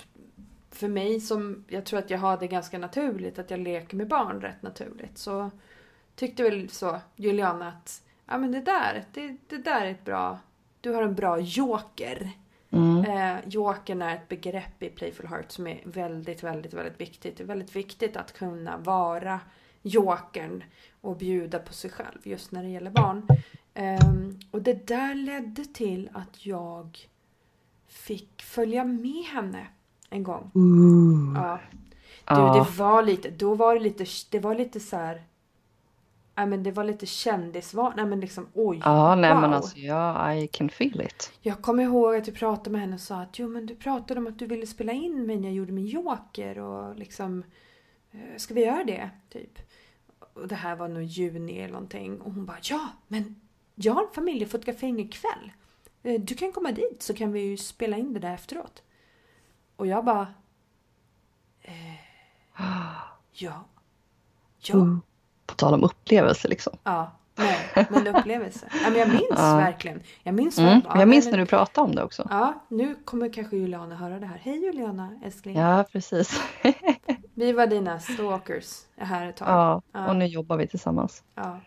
för 0.70 0.88
mig 0.88 1.20
som, 1.20 1.64
jag 1.68 1.84
tror 1.84 1.98
att 1.98 2.10
jag 2.10 2.18
har 2.18 2.36
det 2.36 2.46
ganska 2.46 2.78
naturligt, 2.78 3.38
att 3.38 3.50
jag 3.50 3.60
leker 3.60 3.96
med 3.96 4.08
barn 4.08 4.40
rätt 4.40 4.62
naturligt. 4.62 5.18
Så 5.18 5.50
tyckte 6.16 6.42
väl 6.42 6.68
så 6.70 7.00
Juliana 7.16 7.68
att, 7.68 8.02
ja 8.26 8.38
men 8.38 8.52
det 8.52 8.60
där, 8.60 9.04
det, 9.12 9.36
det 9.48 9.56
där 9.58 9.80
är 9.80 9.90
ett 9.90 10.04
bra, 10.04 10.38
du 10.80 10.90
har 10.90 11.02
en 11.02 11.14
bra 11.14 11.38
joker. 11.40 12.30
Mm. 12.72 13.04
Eh, 13.04 13.48
jokern 13.48 14.02
är 14.02 14.14
ett 14.16 14.28
begrepp 14.28 14.82
i 14.82 14.88
Playful 14.88 15.26
Heart 15.26 15.50
som 15.52 15.66
är 15.66 15.80
väldigt, 15.84 16.42
väldigt, 16.42 16.74
väldigt 16.74 17.00
viktigt. 17.00 17.36
Det 17.36 17.42
är 17.42 17.46
väldigt 17.46 17.76
viktigt 17.76 18.16
att 18.16 18.32
kunna 18.32 18.76
vara 18.76 19.40
jokern 19.82 20.64
och 21.00 21.16
bjuda 21.16 21.58
på 21.58 21.72
sig 21.72 21.90
själv 21.90 22.18
just 22.22 22.52
när 22.52 22.62
det 22.62 22.68
gäller 22.68 22.90
barn. 22.90 23.26
Ehm, 23.74 24.40
och 24.50 24.62
det 24.62 24.86
där 24.86 25.14
ledde 25.14 25.64
till 25.64 26.10
att 26.12 26.46
jag 26.46 26.98
fick 27.88 28.42
följa 28.42 28.84
med 28.84 29.24
henne 29.32 29.66
en 30.10 30.22
gång. 30.22 30.50
Ooh. 30.54 31.34
Ja. 31.42 31.58
Du, 31.70 32.34
Ja. 32.34 32.54
det 32.54 32.78
var 32.78 33.02
lite, 33.02 33.30
då 33.30 33.54
var 33.54 33.74
det 33.74 33.80
lite, 33.80 34.04
det 34.30 34.38
var 34.38 34.54
lite 34.54 34.80
så 34.80 34.96
här. 34.96 35.22
Ja 36.40 36.46
men 36.46 36.62
det 36.62 36.70
var 36.70 36.84
lite 36.84 37.06
kändisvan, 37.06 37.92
nej 37.96 38.06
men 38.06 38.20
liksom 38.20 38.48
oj. 38.54 38.80
Ja, 38.84 39.14
nej 39.14 39.34
men 39.34 39.42
wow. 39.50 39.52
alltså 39.52 39.78
ja, 39.78 40.34
I 40.34 40.46
can 40.48 40.68
feel 40.68 41.00
it. 41.00 41.32
Jag 41.40 41.62
kommer 41.62 41.82
ihåg 41.82 42.16
att 42.16 42.26
jag 42.26 42.36
pratade 42.36 42.70
med 42.70 42.80
henne 42.80 42.94
och 42.94 43.00
sa 43.00 43.20
att 43.22 43.38
jo 43.38 43.48
men 43.48 43.66
du 43.66 43.74
pratade 43.76 44.20
om 44.20 44.26
att 44.26 44.38
du 44.38 44.46
ville 44.46 44.66
spela 44.66 44.92
in 44.92 45.26
mig 45.26 45.36
när 45.36 45.48
jag 45.48 45.54
gjorde 45.54 45.72
min 45.72 45.86
joker 45.86 46.58
och 46.58 46.96
liksom 46.96 47.44
eh, 48.12 48.36
ska 48.36 48.54
vi 48.54 48.64
göra 48.64 48.84
det? 48.84 49.10
Typ. 49.28 49.58
Och 50.34 50.48
det 50.48 50.54
här 50.54 50.76
var 50.76 50.88
nog 50.88 51.02
juni 51.02 51.58
eller 51.58 51.72
någonting 51.72 52.20
och 52.20 52.32
hon 52.32 52.46
bara 52.46 52.58
ja 52.62 52.88
men 53.08 53.40
jag 53.74 53.92
har 53.92 54.02
en 54.02 54.12
familjefotografering 54.14 55.00
ikväll. 55.00 55.52
Eh, 56.02 56.20
Du 56.20 56.34
kan 56.34 56.52
komma 56.52 56.72
dit 56.72 57.02
så 57.02 57.14
kan 57.14 57.32
vi 57.32 57.40
ju 57.40 57.56
spela 57.56 57.96
in 57.96 58.12
det 58.12 58.20
där 58.20 58.34
efteråt. 58.34 58.82
Och 59.76 59.86
jag 59.86 60.04
bara 60.04 60.34
eh, 61.62 61.94
ja. 63.32 63.64
Ja. 64.62 64.74
Mm. 64.74 65.00
På 65.50 65.56
tal 65.56 65.74
om 65.74 65.84
upplevelse 65.84 66.48
liksom. 66.48 66.72
Ja. 66.84 67.10
Nej, 67.36 67.86
men 67.90 68.06
upplevelse. 68.16 68.66
Ja, 68.84 68.90
men 68.90 68.98
jag 68.98 69.08
minns 69.08 69.22
Ja. 69.30 69.56
verkligen. 69.56 70.00
Jag 70.22 70.34
minns 70.34 70.58
Mm. 70.58 70.80
ja, 70.84 70.98
Jag 70.98 71.08
minns 71.08 71.24
men- 71.24 71.30
när 71.32 71.38
du 71.38 71.46
pratade 71.46 71.84
om 71.88 71.94
det 71.94 72.02
också. 72.04 72.26
Ja, 72.30 72.54
nu 72.68 72.94
kommer 73.04 73.32
kanske 73.32 73.56
Juliana 73.56 73.94
höra 73.96 74.18
det 74.18 74.26
här. 74.26 74.40
Hej 74.42 74.64
Juliana, 74.64 75.08
älskling. 75.24 75.56
Ja, 75.58 75.84
precis. 75.92 76.40
Vi 77.34 77.52
var 77.52 77.66
dina 77.66 77.98
stalkers 78.00 78.74
här 78.96 79.28
ett 79.28 79.36
tag. 79.36 79.48
Ja, 79.48 79.82
Ja. 79.92 80.08
och 80.08 80.16
nu 80.16 80.26
jobbar 80.26 80.56
vi 80.56 80.66
tillsammans. 80.66 81.22
Ja. 81.34 81.60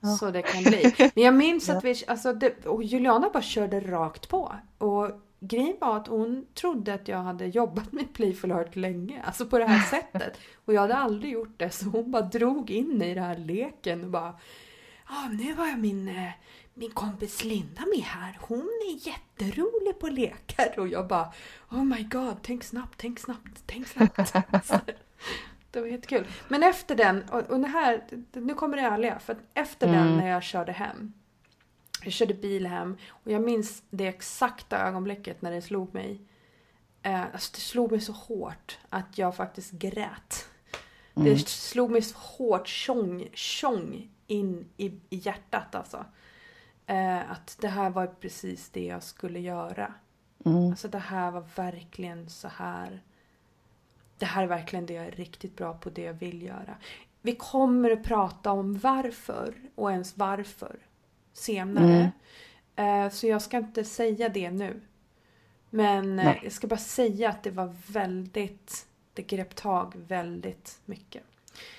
Ja. 0.00 0.08
Så 0.08 0.30
det 0.30 0.42
kan 0.42 0.62
bli. 0.62 0.94
Men 1.14 1.24
jag 1.24 1.34
minns 1.34 1.68
att 1.68 1.84
vi, 1.84 1.94
alltså 2.06 2.32
det, 2.32 2.66
och 2.66 2.82
Juliana 2.82 3.30
bara 3.32 3.42
körde 3.42 3.80
rakt 3.80 4.28
på. 4.28 4.52
Och 4.78 5.10
grejen 5.40 5.76
var 5.80 5.96
att 5.96 6.06
hon 6.06 6.46
trodde 6.54 6.94
att 6.94 7.08
jag 7.08 7.18
hade 7.18 7.46
jobbat 7.46 7.92
med 7.92 8.12
Playful 8.12 8.52
Heart 8.52 8.76
länge. 8.76 9.22
Alltså 9.22 9.46
på 9.46 9.58
det 9.58 9.64
här 9.64 9.86
sättet. 9.90 10.38
Och 10.64 10.74
jag 10.74 10.80
hade 10.80 10.96
aldrig 10.96 11.32
gjort 11.32 11.54
det. 11.58 11.70
Så 11.70 11.88
hon 11.88 12.10
bara 12.10 12.22
drog 12.22 12.70
in 12.70 13.02
i 13.02 13.14
den 13.14 13.24
här 13.24 13.38
leken 13.38 14.04
och 14.04 14.10
bara 14.10 14.34
Ja, 15.08 15.28
nu 15.32 15.54
har 15.54 15.66
jag 15.66 15.78
min, 15.78 16.08
eh, 16.08 16.30
min 16.74 16.90
kompis 16.90 17.44
Linda 17.44 17.82
med 17.96 18.04
här. 18.04 18.38
Hon 18.40 18.68
är 18.88 19.06
jätterolig 19.06 19.98
på 20.00 20.08
lekar. 20.08 20.78
Och 20.78 20.88
jag 20.88 21.06
bara 21.08 21.32
Oh 21.70 21.84
my 21.84 22.02
god, 22.02 22.36
tänk 22.42 22.64
snabbt, 22.64 22.94
tänk 22.96 23.18
snabbt, 23.18 23.62
tänk 23.66 23.86
snabbt. 23.86 24.32
Det 25.70 25.80
var 25.80 25.86
jättekul. 25.88 26.26
Men 26.48 26.62
efter 26.62 26.94
den, 26.96 27.22
och, 27.22 27.40
och 27.50 27.64
här, 27.68 28.04
nu 28.32 28.54
kommer 28.54 28.76
det 28.76 28.82
ärliga. 28.82 29.18
För 29.18 29.36
efter 29.54 29.86
den 29.86 30.06
Mm. 30.06 30.16
när 30.16 30.28
jag 30.28 30.42
körde 30.42 30.72
hem. 30.72 31.12
Jag 32.04 32.12
körde 32.12 32.34
bil 32.34 32.66
hem 32.66 32.96
och 33.08 33.32
jag 33.32 33.42
minns 33.42 33.82
det 33.90 34.06
exakta 34.06 34.78
ögonblicket 34.78 35.42
när 35.42 35.50
det 35.50 35.62
slog 35.62 35.94
mig. 35.94 36.20
Eh, 37.02 37.22
alltså 37.22 37.50
det 37.54 37.60
slog 37.60 37.90
mig 37.90 38.00
så 38.00 38.12
hårt 38.12 38.78
att 38.88 39.18
jag 39.18 39.36
faktiskt 39.36 39.72
grät. 39.72 40.48
Mm. 41.14 41.28
Det 41.28 41.48
slog 41.48 41.90
mig 41.90 42.02
så 42.02 42.18
hårt, 42.18 42.68
tjong, 42.68 43.28
tjong 43.32 44.10
in 44.26 44.68
i, 44.76 44.86
i 44.86 45.16
hjärtat 45.16 45.74
alltså. 45.74 46.04
Eh, 46.86 47.30
att 47.30 47.56
det 47.60 47.68
här 47.68 47.90
var 47.90 48.06
precis 48.06 48.70
det 48.70 48.84
jag 48.84 49.02
skulle 49.02 49.40
göra. 49.40 49.94
Mm. 50.44 50.70
Alltså 50.70 50.88
det 50.88 50.98
här 50.98 51.30
var 51.30 51.44
verkligen 51.56 52.30
så 52.30 52.48
här. 52.48 53.02
Det 54.18 54.26
här 54.26 54.42
är 54.42 54.46
verkligen 54.46 54.86
det 54.86 54.94
jag 54.94 55.06
är 55.06 55.10
riktigt 55.10 55.56
bra 55.56 55.74
på, 55.74 55.90
det 55.90 56.02
jag 56.02 56.14
vill 56.14 56.42
göra. 56.42 56.76
Vi 57.22 57.36
kommer 57.36 57.90
att 57.90 58.02
prata 58.02 58.52
om 58.52 58.78
varför 58.78 59.54
och 59.74 59.92
ens 59.92 60.16
varför 60.16 60.78
senare. 61.32 62.12
Eh, 62.76 63.10
Så 63.10 63.26
jag 63.26 63.42
ska 63.42 63.56
inte 63.56 63.84
säga 63.84 64.28
det 64.28 64.50
nu. 64.50 64.80
Men 65.70 66.18
eh, 66.18 66.36
jag 66.42 66.52
ska 66.52 66.66
bara 66.66 66.76
säga 66.78 67.28
att 67.30 67.42
det 67.42 67.50
var 67.50 67.74
väldigt, 67.86 68.86
det 69.14 69.22
grep 69.22 69.54
tag 69.54 69.92
väldigt 69.96 70.80
mycket. 70.84 71.22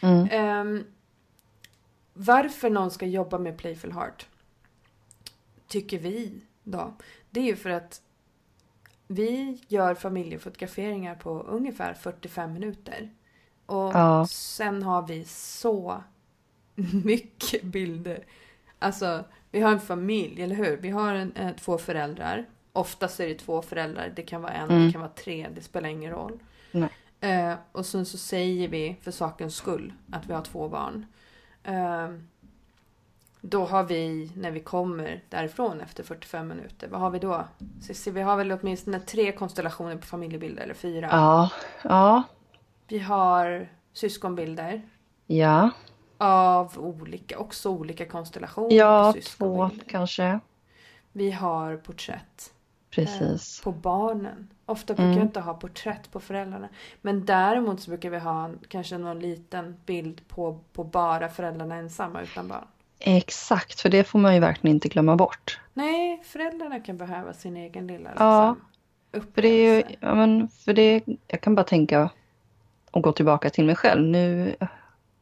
Mm. 0.02 0.28
Ehm, 0.32 0.86
varför 2.14 2.70
någon 2.70 2.92
ska 2.92 3.06
jobba 3.06 3.38
med 3.40 3.58
Playful 3.58 3.92
Heart 3.92 4.28
tycker 5.68 6.00
vi 6.00 6.42
då, 6.64 6.94
det 7.30 7.40
är 7.40 7.44
ju 7.44 7.56
för 7.56 7.70
att 7.70 8.02
vi 9.08 9.62
gör 9.68 9.96
familjefotograferingar 9.96 11.16
på 11.16 11.40
ungefär 11.40 11.94
45 11.94 12.54
minuter. 12.54 13.10
Och 13.66 13.92
Ja. 13.94 14.28
sen 14.30 14.84
har 14.84 15.08
vi 15.08 15.26
så 15.26 16.04
mycket 17.04 17.64
bilder. 17.64 18.26
Alltså, 18.80 19.24
vi 19.52 19.60
har 19.62 19.72
en 19.72 19.80
familj, 19.80 20.42
eller 20.42 20.56
hur? 20.56 20.78
Vi 20.78 20.90
har 20.90 21.14
en, 21.14 21.32
eh, 21.36 21.56
två 21.56 21.78
föräldrar. 21.78 22.46
Oftast 22.74 23.20
är 23.20 23.28
det 23.28 23.36
två 23.36 23.62
föräldrar. 23.62 24.14
Det 24.16 24.22
kan 24.22 24.42
vara 24.42 24.52
en, 24.54 24.70
Mm. 24.70 24.86
det 24.86 24.92
kan 24.92 25.02
vara 25.02 25.12
tre. 25.12 25.48
Det 25.56 25.62
spelar 25.62 25.90
ingen 25.90 26.12
roll. 26.12 26.40
Eh, 27.22 27.54
och 27.72 27.86
sen 27.86 28.06
så 28.06 28.18
säger 28.18 28.68
vi 28.68 28.96
för 29.02 29.12
sakens 29.12 29.56
skull 29.56 29.94
att 30.12 30.26
vi 30.30 30.34
har 30.34 30.42
två 30.42 30.70
barn. 30.70 31.06
Eh, 31.64 32.10
då 33.42 33.66
har 33.66 33.84
vi, 33.84 34.32
när 34.36 34.52
vi 34.52 34.60
kommer 34.60 35.24
därifrån 35.30 35.82
efter 35.82 36.04
45 36.04 36.48
minuter, 36.48 36.88
vad 36.88 37.02
har 37.02 37.10
vi 37.10 37.20
då? 37.20 37.44
Cissi, 37.82 38.12
vi 38.12 38.22
har 38.22 38.38
väl 38.38 38.52
åtminstone 38.52 39.00
tre 39.00 39.32
konstellationer 39.32 39.96
på 39.96 40.06
familjebilder, 40.06 40.64
eller 40.64 40.74
fyra. 40.74 41.08
Ja, 41.12 41.50
ja, 41.84 42.24
Vi 42.88 43.00
har 43.00 43.70
syskonbilder 43.94 44.82
ja, 45.28 45.70
av 46.20 46.80
olika, 46.80 47.40
också 47.40 47.70
olika 47.70 48.06
konstellationer 48.06 48.76
ja, 48.76 49.14
på 49.16 49.22
två 49.22 49.70
kanske. 49.88 50.40
Vi 51.12 51.32
har 51.32 51.78
porträtt 51.78 52.54
Precis. 52.90 53.62
på 53.62 53.72
barnen. 53.72 54.48
Ofta 54.66 54.94
brukar 54.94 55.04
Mm. 55.04 55.18
jag 55.18 55.26
inte 55.28 55.40
ha 55.40 55.54
porträtt 55.54 56.12
på 56.12 56.20
föräldrarna. 56.20 56.70
Men 57.02 57.26
däremot 57.26 57.82
så 57.82 57.90
brukar 57.90 58.10
vi 58.10 58.20
ha 58.20 58.50
kanske 58.68 58.98
någon 58.98 59.20
liten 59.20 59.78
bild 59.86 60.28
på, 60.28 60.60
på 60.74 60.84
bara 60.84 61.30
föräldrarna 61.30 61.76
ensamma 61.76 62.22
utan 62.22 62.48
barn. 62.48 62.66
Exakt, 63.00 63.82
för 63.82 63.90
det 63.90 64.04
får 64.04 64.20
man 64.20 64.34
ju 64.34 64.40
verkligen 64.40 64.76
inte 64.76 64.88
glömma 64.88 65.16
bort. 65.16 65.60
Nej, 65.74 66.22
föräldrarna 66.26 66.80
kan 66.80 66.98
behöva 66.98 67.34
sin 67.34 67.58
egen 67.58 67.88
lilla 67.88 68.10
Ja, 68.18 68.56
liksom, 69.14 69.32
För 69.34 69.42
det 69.42 69.48
är 69.48 69.76
ju, 69.76 69.84
ja 70.00 70.16
men 70.16 70.48
för 70.50 70.74
det, 70.74 71.04
jag 71.28 71.42
kan 71.42 71.56
bara 71.56 71.64
tänka 71.64 72.10
och 72.92 73.02
gå 73.04 73.12
tillbaka 73.12 73.50
till 73.50 73.66
mig 73.66 73.76
själv. 73.76 74.08
Nu 74.08 74.56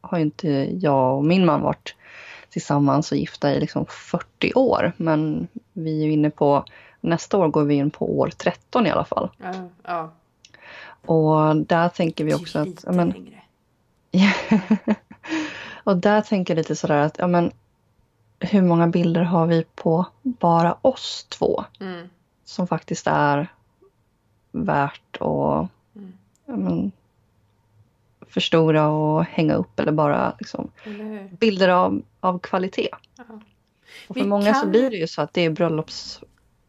har 0.00 0.18
ju 0.18 0.24
inte 0.24 0.48
jag 0.80 1.16
och 1.16 1.24
min 1.24 1.46
man 1.46 1.60
varit 1.60 1.94
tillsammans 2.50 3.12
och 3.12 3.18
gifta 3.18 3.54
i 3.54 3.60
liksom 3.60 3.86
40 3.86 4.52
år. 4.54 4.92
Men 4.96 5.48
vi 5.72 6.00
är 6.00 6.06
ju 6.06 6.12
inne 6.12 6.30
på, 6.30 6.64
nästa 7.00 7.38
år 7.38 7.48
går 7.48 7.64
vi 7.64 7.74
in 7.74 7.90
på 7.90 8.18
år 8.18 8.30
13 8.36 8.86
i 8.86 8.90
alla 8.90 9.04
fall. 9.04 9.30
Ja, 9.38 9.54
ja. 9.82 10.10
Och 11.06 11.56
där 11.56 11.88
tänker 11.88 12.24
vi 12.24 12.34
också 12.34 12.58
att, 12.58 12.84
ja 12.86 12.92
men, 12.92 13.08
längre. 13.10 13.42
och 15.84 15.96
där 15.96 16.20
tänker 16.20 16.54
jag 16.54 16.58
lite 16.58 16.76
sådär 16.76 16.98
att, 16.98 17.18
ja 17.18 17.26
men, 17.26 17.52
hur 18.40 18.62
många 18.62 18.86
bilder 18.86 19.22
har 19.22 19.46
vi 19.46 19.64
på 19.74 20.06
bara 20.22 20.76
oss 20.82 21.26
två? 21.28 21.64
Mm, 21.80 22.08
Som 22.44 22.66
faktiskt 22.66 23.06
är 23.06 23.48
värt 24.52 25.16
att 25.20 25.68
mm. 25.96 26.12
men, 26.46 26.92
förstora 28.30 28.88
och 28.88 29.24
hänga 29.24 29.54
upp 29.54 29.80
eller 29.80 29.92
bara 29.92 30.32
liksom, 30.38 30.70
Eller 30.84 31.28
bilder 31.40 31.68
av, 31.68 32.02
av 32.20 32.38
kvalitet. 32.38 32.88
Ja. 33.16 33.24
Och 34.08 34.16
Vi 34.16 34.20
för 34.20 34.28
många 34.28 34.54
så 34.54 34.60
kan- 34.60 34.70
blir 34.70 34.90
det 34.90 34.96
ju 34.96 35.06
så 35.06 35.22
att 35.22 35.32
det 35.34 35.40
är 35.44 35.50
bröllops, 35.50 36.20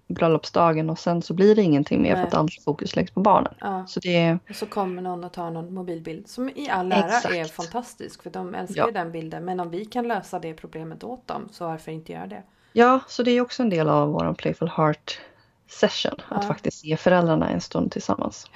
bröllopsdagen 0.07 0.89
och 0.89 0.99
sen 0.99 1.21
så 1.21 1.33
blir 1.33 1.55
det 1.55 1.61
ingenting 1.61 2.01
mer 2.01 2.09
för 2.11 2.17
Nej. 2.17 2.27
att 2.27 2.33
allt 2.33 2.63
fokus 2.63 2.95
läggs 2.95 3.11
på 3.11 3.19
barnen. 3.19 3.53
Ja. 3.59 3.85
Så 3.87 3.99
det 3.99 4.15
är, 4.17 4.39
Och 4.49 4.55
så 4.55 4.65
kommer 4.65 5.01
någon 5.01 5.23
och 5.23 5.31
tar 5.33 5.51
någon 5.51 5.73
mobilbild 5.73 6.27
som 6.27 6.49
i 6.49 6.69
all 6.69 6.91
ära 6.91 6.97
är 7.05 7.41
Exakt. 7.41 7.51
fantastisk 7.51 8.23
för 8.23 8.29
de 8.29 8.55
älskar 8.55 8.81
Ja. 8.81 8.87
ju 8.87 8.93
den 8.93 9.11
bilden. 9.11 9.45
Men 9.45 9.59
om 9.59 9.69
vi 9.69 9.85
kan 9.85 10.07
lösa 10.07 10.39
det 10.39 10.53
problemet 10.53 11.03
åt 11.03 11.27
dem 11.27 11.49
så 11.51 11.67
varför 11.67 11.91
inte 11.91 12.11
göra 12.11 12.27
det? 12.27 12.43
ja, 12.73 12.99
så 13.07 13.23
det 13.23 13.31
är 13.31 13.41
också 13.41 13.63
en 13.63 13.69
del 13.69 13.89
av 13.89 14.09
vår 14.09 14.33
Playful 14.33 14.69
Heart 14.69 15.19
session. 15.67 16.13
Att 16.29 16.43
Ja. 16.43 16.47
faktiskt 16.47 16.83
ge 16.83 16.97
föräldrarna 16.97 17.49
en 17.49 17.61
stund 17.61 17.91
tillsammans. 17.91 18.51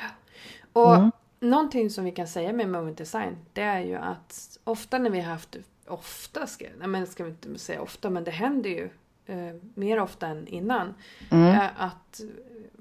Och 0.73 0.95
Mm. 0.95 1.11
Någonting 1.43 1.89
som 1.89 2.05
vi 2.05 2.11
kan 2.11 2.27
säga 2.27 2.53
med 2.53 2.69
moment 2.69 2.97
design 2.97 3.37
det 3.53 3.61
är 3.61 3.79
ju 3.79 3.95
att 3.95 4.59
ofta 4.63 4.99
när 4.99 5.09
vi 5.09 5.19
har 5.19 5.31
haft, 5.31 5.57
ofta 5.87 6.47
ska, 6.47 6.65
nej 6.77 6.87
men 6.87 7.07
ska 7.07 7.23
vi 7.23 7.29
inte 7.29 7.59
säga 7.59 7.81
ofta 7.81 8.09
men 8.09 8.23
det 8.23 8.31
händer 8.31 8.69
ju 8.69 8.89
eh, 9.25 9.55
mer 9.73 9.99
ofta 9.99 10.27
än 10.27 10.47
innan. 10.47 10.93
Mm. 11.31 11.47
Eh, 11.47 11.81
att 11.83 12.21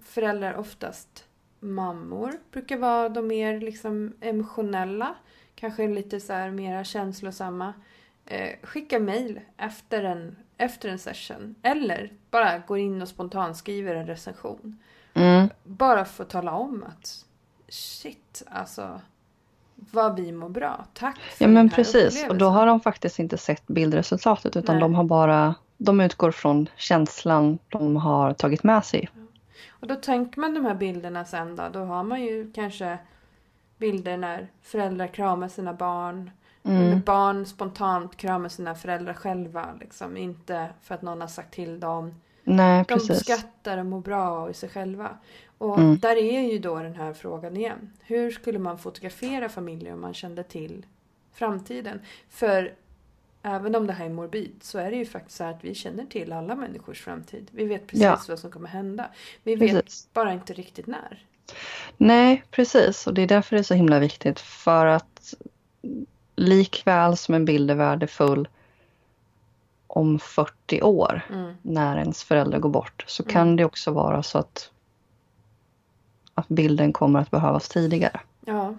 föräldrar 0.05 0.55
oftast 0.55 1.25
mammor 1.61 2.33
brukar 2.53 2.77
vara 2.77 3.09
de 3.09 3.27
mer 3.27 3.61
liksom 3.61 4.13
emotionella. 4.21 5.15
Kanske 5.55 5.89
lite 5.89 6.21
så 6.21 6.33
här 6.33 6.51
mera 6.51 6.85
känslosamma. 6.85 7.73
Eh, 8.27 8.51
skicka 8.63 8.99
mail 8.99 9.41
efter 9.57 10.05
en, 10.05 10.37
efter 10.57 10.89
en 10.89 10.99
session. 10.99 11.55
Eller 11.63 12.13
bara 12.31 12.59
går 12.59 12.79
in 12.79 13.03
och 13.03 13.09
spontanskriver 13.09 13.95
en 13.95 14.07
recension. 14.07 14.79
Mm. 15.15 15.49
Bara 15.65 16.05
för 16.05 16.25
att 16.25 16.31
tala 16.31 16.53
om 16.53 16.85
att 16.89 17.25
shit, 17.73 18.43
alltså 18.51 19.01
vad 19.75 20.17
vi 20.17 20.33
mår 20.33 20.49
bra. 20.49 20.85
Tack 20.95 21.19
för 21.19 21.45
Ja 21.45 21.49
men 21.49 21.55
den 21.55 21.69
här 21.69 21.77
precis 21.77 22.29
och 22.29 22.37
då 22.37 22.49
har 22.49 22.67
de 22.67 22.81
faktiskt 22.81 23.19
inte 23.19 23.39
sett 23.39 23.67
bildresultatet 23.67 24.57
utan 24.57 24.75
Nej. 24.75 24.81
de 24.81 24.95
har 24.95 25.05
bara 25.05 25.55
de 25.77 26.01
utgår 26.01 26.31
från 26.31 26.69
känslan 26.77 27.59
de 27.69 27.97
har 27.97 28.33
tagit 28.33 28.63
med 28.63 28.85
sig. 28.85 29.09
Och 29.69 29.87
då 29.87 29.95
tänker 29.95 30.41
man 30.41 30.55
de 30.55 30.65
här 30.65 30.75
bilderna 30.75 31.25
sen 31.25 31.57
då. 31.57 31.63
Då 31.73 31.85
har 31.85 32.03
man 32.03 32.23
ju 32.23 32.53
kanske 32.53 32.99
bilder 33.79 34.17
när 34.17 34.49
föräldrar 34.63 35.07
kramar 35.07 35.49
sina 35.49 35.73
barn. 35.73 36.31
Mm. 36.65 37.01
barn 37.01 37.47
spontant 37.47 38.17
kramar 38.17 38.49
sina 38.49 38.75
föräldrar 38.75 39.15
själva. 39.15 39.69
Liksom. 39.81 40.17
Inte 40.17 40.69
för 40.83 40.95
att 40.95 41.03
någon 41.03 41.21
har 41.21 41.29
sagt 41.29 41.55
till 41.55 41.81
dem. 41.81 42.15
Nej 42.45 42.85
De 42.89 42.95
precis. 42.95 43.21
skrattar 43.21 43.79
och 43.79 43.87
mår 43.87 44.01
bra 44.01 44.51
i 44.51 44.55
sig 44.55 44.69
själva. 44.69 45.19
Och 45.59 45.79
Mm. 45.79 45.99
där 45.99 46.17
är 46.17 46.41
ju 46.53 46.59
då 46.59 46.79
den 46.79 46.95
här 46.95 47.13
frågan 47.13 47.57
igen. 47.57 47.93
Hur 48.01 48.31
skulle 48.31 48.59
man 48.59 48.79
fotografera 48.79 49.49
familjer 49.49 49.93
om 49.93 50.01
man 50.01 50.15
kände 50.15 50.43
till 50.43 50.87
framtiden? 51.35 52.01
För 52.31 52.75
även 53.43 53.75
om 53.75 53.87
det 53.87 53.93
här 53.93 54.05
är 54.05 54.11
morbid 54.11 54.53
så 54.61 54.79
är 54.79 54.91
det 54.91 54.97
ju 54.97 55.07
faktiskt 55.07 55.37
så 55.37 55.45
att 55.45 55.65
vi 55.65 55.75
känner 55.75 56.05
till 56.07 56.33
alla 56.33 56.55
människors 56.55 57.03
framtid. 57.03 57.47
Vi 57.51 57.65
vet 57.65 57.87
precis 57.87 58.03
Ja. 58.05 58.21
vad 58.29 58.39
som 58.39 58.51
kommer 58.51 58.69
hända. 58.69 59.11
Vi 59.43 59.55
vet 59.57 59.71
Precis. 59.85 60.09
bara 60.13 60.33
inte 60.33 60.53
riktigt 60.53 60.87
när. 60.87 61.27
Nej 61.97 62.45
precis 62.51 63.07
och 63.07 63.15
det 63.15 63.23
är 63.23 63.27
därför 63.27 63.57
det 63.57 63.61
är 63.61 63.65
så 63.65 63.75
himla 63.75 63.99
viktigt 63.99 64.41
för 64.41 64.87
att 64.87 65.35
likväl 66.37 67.17
som 67.17 67.35
en 67.35 67.45
bild 67.45 67.71
är 67.71 67.75
värdefull 67.75 68.49
om 69.95 70.19
40 70.19 70.83
år 70.83 71.23
Mm. 71.33 71.55
när 71.63 71.97
ens 71.99 72.23
förälder 72.25 72.59
går 72.59 72.69
bort 72.71 73.05
så 73.07 73.23
Mm. 73.23 73.33
kan 73.33 73.57
det 73.57 73.65
också 73.65 73.91
vara 73.91 74.23
så 74.23 74.39
att, 74.39 74.71
att 76.35 76.49
bilden 76.49 76.93
kommer 76.93 77.21
att 77.21 77.31
behövas 77.31 77.69
tidigare. 77.69 78.21
Ja. 78.47 78.75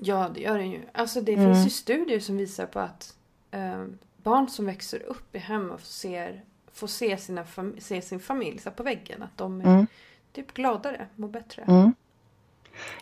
Ja, 0.00 0.30
det 0.34 0.40
gör 0.40 0.58
den 0.58 0.70
ju. 0.70 0.80
Alltså 0.92 1.20
det 1.20 1.32
Mm. 1.34 1.44
finns 1.54 1.66
ju 1.66 1.70
studier 1.70 2.20
som 2.20 2.36
visar 2.36 2.66
på 2.66 2.78
att 2.80 3.14
eh, 3.50 3.84
barn 4.22 4.48
som 4.48 4.66
växer 4.66 5.02
upp 5.02 5.34
i 5.34 5.38
hem 5.38 5.70
och 5.70 5.80
ser, 5.80 6.42
får 6.72 6.86
se, 6.86 7.16
sina 7.16 7.44
se 7.78 8.02
sin 8.02 8.20
familj 8.20 8.58
så 8.58 8.70
på 8.70 8.82
väggen, 8.82 9.22
att 9.22 9.36
de 9.36 9.60
är 9.60 9.64
Mm. 9.64 9.86
typ 10.32 10.54
gladare, 10.54 11.06
mår 11.16 11.28
bättre. 11.28 11.62
Mm. 11.62 11.92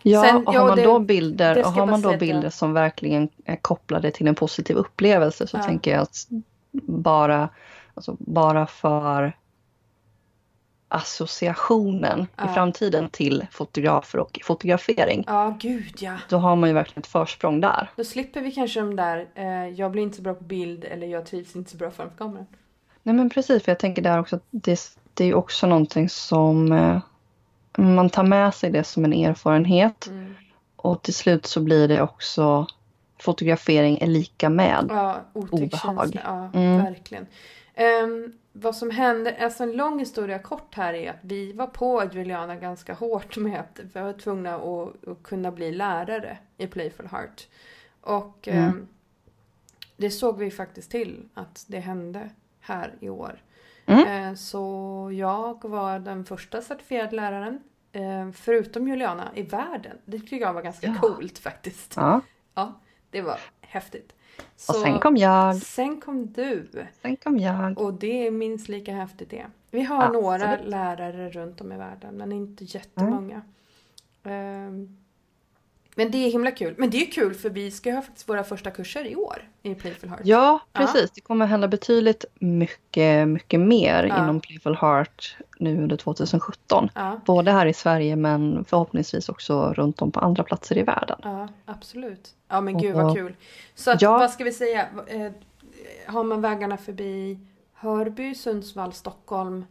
Ja, 0.02 0.22
Sen- 0.24 0.46
och 0.46 0.54
har 0.54 0.66
man 0.66 0.76
det- 0.76 0.82
då 0.84 0.98
bilder, 0.98 1.58
och 1.66 1.72
har 1.72 1.86
man 1.86 2.02
då 2.02 2.16
bilder 2.16 2.50
som 2.50 2.72
verkligen 2.72 3.28
är 3.44 3.56
kopplade 3.56 4.10
till 4.10 4.28
en 4.28 4.34
positiv 4.34 4.76
upplevelse 4.76 5.46
så 5.46 5.56
Ja. 5.56 5.62
tänker 5.62 5.90
jag 5.90 6.00
att 6.02 6.28
bara, 6.82 7.48
alltså 7.94 8.16
bara 8.18 8.66
för 8.66 9.32
associationen 10.88 12.26
Ja. 12.36 12.50
i 12.50 12.54
framtiden 12.54 13.08
till 13.10 13.46
fotografer 13.50 14.18
och 14.18 14.40
fotografering, 14.44 15.24
Ja, 15.26 15.56
gud 15.60 15.94
ja. 15.98 16.16
då 16.28 16.36
har 16.36 16.56
man 16.56 16.68
ju 16.68 16.74
verkligen 16.74 17.00
ett 17.00 17.06
försprång 17.06 17.60
där. 17.60 17.90
Då 17.96 18.04
slipper 18.04 18.40
vi 18.40 18.52
kanske 18.52 18.80
de 18.80 18.96
där, 18.96 19.26
eh, 19.34 19.68
jag 19.68 19.90
blir 19.92 20.02
inte 20.02 20.16
så 20.16 20.22
bra 20.22 20.34
på 20.34 20.44
bild 20.44 20.84
eller 20.84 21.06
jag 21.06 21.26
trivs 21.26 21.56
inte 21.56 21.70
så 21.70 21.76
bra 21.76 21.90
framför 21.90 22.16
kameran. 22.16 22.46
Nej 23.02 23.14
men 23.14 23.30
precis, 23.30 23.62
för 23.62 23.72
jag 23.72 23.78
tänker 23.78 24.02
där 24.02 24.20
också 24.20 24.36
att 24.36 24.44
det, 24.50 24.80
det 25.14 25.24
är 25.24 25.28
ju 25.28 25.34
också 25.34 25.66
någonting 25.66 26.08
som 26.08 26.72
eh, 26.72 26.98
man 27.78 28.10
tar 28.10 28.22
med 28.24 28.54
sig 28.54 28.70
det 28.70 28.84
som 28.84 29.04
en 29.04 29.12
erfarenhet 29.12 30.06
Mm. 30.06 30.34
och 30.76 31.02
till 31.02 31.14
slut 31.14 31.46
så 31.46 31.60
blir 31.60 31.88
det 31.88 32.02
också 32.02 32.66
fotografering 33.18 33.98
är 34.00 34.06
lika 34.06 34.48
med. 34.50 34.86
Ja, 34.88 35.20
Obehag. 35.32 35.70
känsla. 35.70 36.20
Ja, 36.24 36.60
Mm. 36.60 36.84
verkligen. 36.84 37.26
Ehm, 37.74 38.32
vad 38.52 38.76
som 38.76 38.90
hände, 38.90 39.36
alltså 39.40 39.62
en 39.62 39.72
lång 39.72 39.98
historia 39.98 40.38
kort 40.38 40.74
här 40.74 40.94
är 40.94 41.10
att 41.10 41.16
vi 41.22 41.52
var 41.52 41.66
på 41.66 42.04
Juliana 42.12 42.56
ganska 42.56 42.94
hårt 42.94 43.36
med 43.36 43.60
att 43.60 43.80
vi 43.94 44.00
var 44.00 44.12
tvungna 44.12 44.54
att, 44.54 45.08
att 45.08 45.22
kunna 45.22 45.50
bli 45.52 45.72
lärare 45.72 46.38
i 46.58 46.66
Playful 46.66 47.06
Heart. 47.06 47.46
Och 48.00 48.48
Mm. 48.48 48.64
ehm, 48.64 48.88
det 49.96 50.10
såg 50.10 50.38
vi 50.38 50.50
faktiskt 50.50 50.90
till 50.90 51.28
att 51.34 51.64
det 51.68 51.78
hände 51.80 52.30
här 52.60 52.94
i 53.00 53.08
år. 53.08 53.42
Mm. 53.86 54.06
Eh, 54.28 54.34
så 54.34 54.60
jag 55.14 55.64
var 55.68 55.98
den 55.98 56.24
första 56.24 56.62
certifierade 56.62 57.16
läraren, 57.16 57.60
förutom 58.34 58.88
Juliana, 58.88 59.28
i 59.34 59.42
världen. 59.42 59.98
Det 60.04 60.18
tycker 60.18 60.36
jag 60.36 60.52
var 60.52 60.62
ganska 60.62 60.86
Ja. 60.86 60.94
coolt 61.00 61.38
faktiskt. 61.38 61.92
Ja. 61.96 62.20
Ja, 62.54 62.72
det 63.10 63.22
var 63.22 63.40
häftigt. 63.60 64.12
Och 64.38 64.44
Så- 64.56 64.72
sen 64.72 64.98
kom 64.98 65.16
jag, 65.16 65.56
Sen 65.56 66.00
kom 66.00 66.32
du. 66.32 66.68
sen 67.02 67.16
kom 67.16 67.38
jag. 67.38 67.78
Och 67.78 67.94
det 67.94 68.26
är 68.26 68.30
minst 68.30 68.68
lika 68.68 68.92
häftigt 68.94 69.30
det. 69.30 69.46
Vi 69.70 69.82
har 69.82 70.02
Absolut. 70.02 70.22
några 70.22 70.56
lärare 70.56 71.30
runt 71.30 71.60
om 71.60 71.72
i 71.72 71.76
världen 71.76 72.14
men 72.16 72.32
inte 72.32 72.64
jättemånga. 72.64 73.42
Ehm, 74.24 74.96
men 75.98 76.10
det 76.10 76.18
är 76.18 76.30
himla 76.30 76.50
kul. 76.50 76.74
Men 76.78 76.90
det 76.90 76.96
är 77.06 77.10
kul 77.12 77.34
för 77.34 77.50
vi 77.50 77.70
ska 77.70 77.92
ha 77.92 78.02
faktiskt 78.02 78.28
våra 78.28 78.44
första 78.44 78.70
kurser 78.70 79.04
i 79.06 79.16
år 79.16 79.48
i 79.62 79.74
Playful 79.74 80.08
Heart. 80.10 80.20
Ja, 80.24 80.58
Ja. 80.72 80.80
precis. 80.80 81.10
Det 81.10 81.20
kommer 81.20 81.46
hända 81.46 81.68
betydligt 81.68 82.24
mycket, 82.34 83.28
mycket 83.28 83.60
mer 83.60 84.04
Ja. 84.04 84.18
inom 84.24 84.40
Playful 84.40 84.76
Heart 84.76 85.36
nu 85.58 85.82
under 85.82 85.96
2017. 85.96 86.88
Ja, 86.94 87.20
Både 87.26 87.50
här 87.52 87.66
i 87.66 87.72
Sverige 87.74 88.16
men 88.16 88.64
förhoppningsvis 88.64 89.28
också 89.28 89.72
runt 89.72 90.02
om 90.02 90.10
på 90.12 90.20
andra 90.20 90.42
platser 90.42 90.78
i 90.78 90.82
världen. 90.82 91.18
ja, 91.22 91.48
absolut. 91.64 92.30
Ja 92.48 92.60
men 92.60 92.78
gud 92.78 92.94
vad 92.94 93.14
kul. 93.16 93.36
Så 93.74 93.90
att, 93.90 94.02
Ja. 94.02 94.18
vad 94.18 94.30
ska 94.30 94.44
vi 94.44 94.52
säga? 94.52 94.86
Eh, 95.06 95.32
har 96.06 96.24
man 96.24 96.40
vägarna 96.40 96.76
förbi 96.76 97.38
Hörby, 97.74 98.34
Sundsvall, 98.34 98.92
Stockholm? 98.92 99.64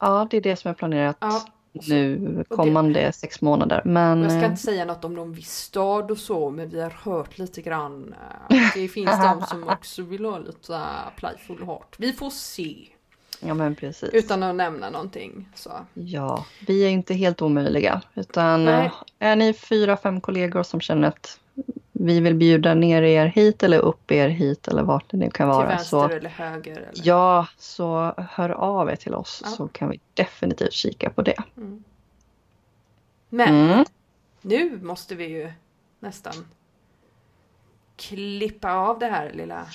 Ja, 0.00 0.26
det 0.30 0.36
är 0.36 0.40
det 0.40 0.56
som 0.56 0.70
är 0.70 0.74
planerat 0.74 1.16
Ja, 1.20 1.42
nu 1.72 2.44
kommande 2.48 3.12
sex 3.12 3.40
månader. 3.40 3.82
Men 3.84 4.22
Jag 4.22 4.30
ska 4.32 4.40
eh, 4.40 4.46
inte 4.50 4.62
säga 4.62 4.84
något 4.84 5.04
om 5.04 5.14
någon 5.14 5.32
viss 5.32 5.54
stad 5.56 6.10
och 6.10 6.18
så, 6.18 6.50
men 6.50 6.68
vi 6.68 6.80
har 6.80 6.90
hört 6.90 7.38
lite 7.38 7.62
grann. 7.62 8.14
eh, 8.50 8.56
Det 8.74 8.88
finns 8.88 9.10
de 9.22 9.46
som 9.46 9.68
också 9.68 10.02
vill 10.02 10.24
ha 10.24 10.38
lite 10.38 10.74
eh, 10.74 10.80
playful 11.16 11.62
heart. 11.66 11.94
Vi 11.98 12.12
får 12.12 12.30
se. 12.30 12.76
ja, 13.40 13.54
men 13.54 13.74
precis. 13.74 14.10
Utan 14.12 14.42
att 14.42 14.54
nämna 14.54 14.90
någonting. 14.90 15.48
Så. 15.54 15.70
Ja, 15.94 16.44
vi 16.66 16.84
är 16.84 16.88
inte 16.88 17.14
helt 17.14 17.42
omöjliga. 17.42 18.02
Utan 18.14 18.64
Nej. 18.64 18.90
är 19.18 19.36
ni 19.36 19.52
fyra, 19.52 19.96
fem 19.96 20.20
kollegor 20.20 20.62
som 20.62 20.80
känner 20.80 21.08
att 21.08 21.40
vi 22.00 22.20
vill 22.20 22.34
bjuda 22.34 22.74
ner 22.74 23.02
er 23.02 23.26
hit 23.26 23.62
eller 23.62 23.78
upp 23.78 24.10
er 24.10 24.28
hit 24.28 24.68
eller 24.68 24.82
vart 24.82 25.10
det 25.10 25.16
nu 25.16 25.30
kan 25.30 25.32
Till 25.50 25.56
vara. 25.56 25.66
vänster 25.68 25.88
Så, 25.88 26.08
eller 26.08 26.30
höger. 26.30 26.76
Eller? 26.76 26.90
ja, 27.06 27.46
så 27.58 28.14
hör 28.30 28.50
av 28.50 28.90
er 28.90 28.96
till 28.96 29.14
oss 29.14 29.42
Ja. 29.44 29.50
så 29.50 29.68
kan 29.68 29.90
vi 29.90 30.00
definitivt 30.14 30.72
kika 30.72 31.10
på 31.10 31.22
det. 31.22 31.34
Mm. 31.56 31.84
Men 33.28 33.70
Mm. 33.70 33.84
nu 34.42 34.78
måste 34.82 35.14
vi 35.14 35.24
ju 35.26 35.52
nästan 36.00 36.32
klippa 37.96 38.72
av 38.72 38.98
det 38.98 39.06
här 39.06 39.32
lilla... 39.32 39.66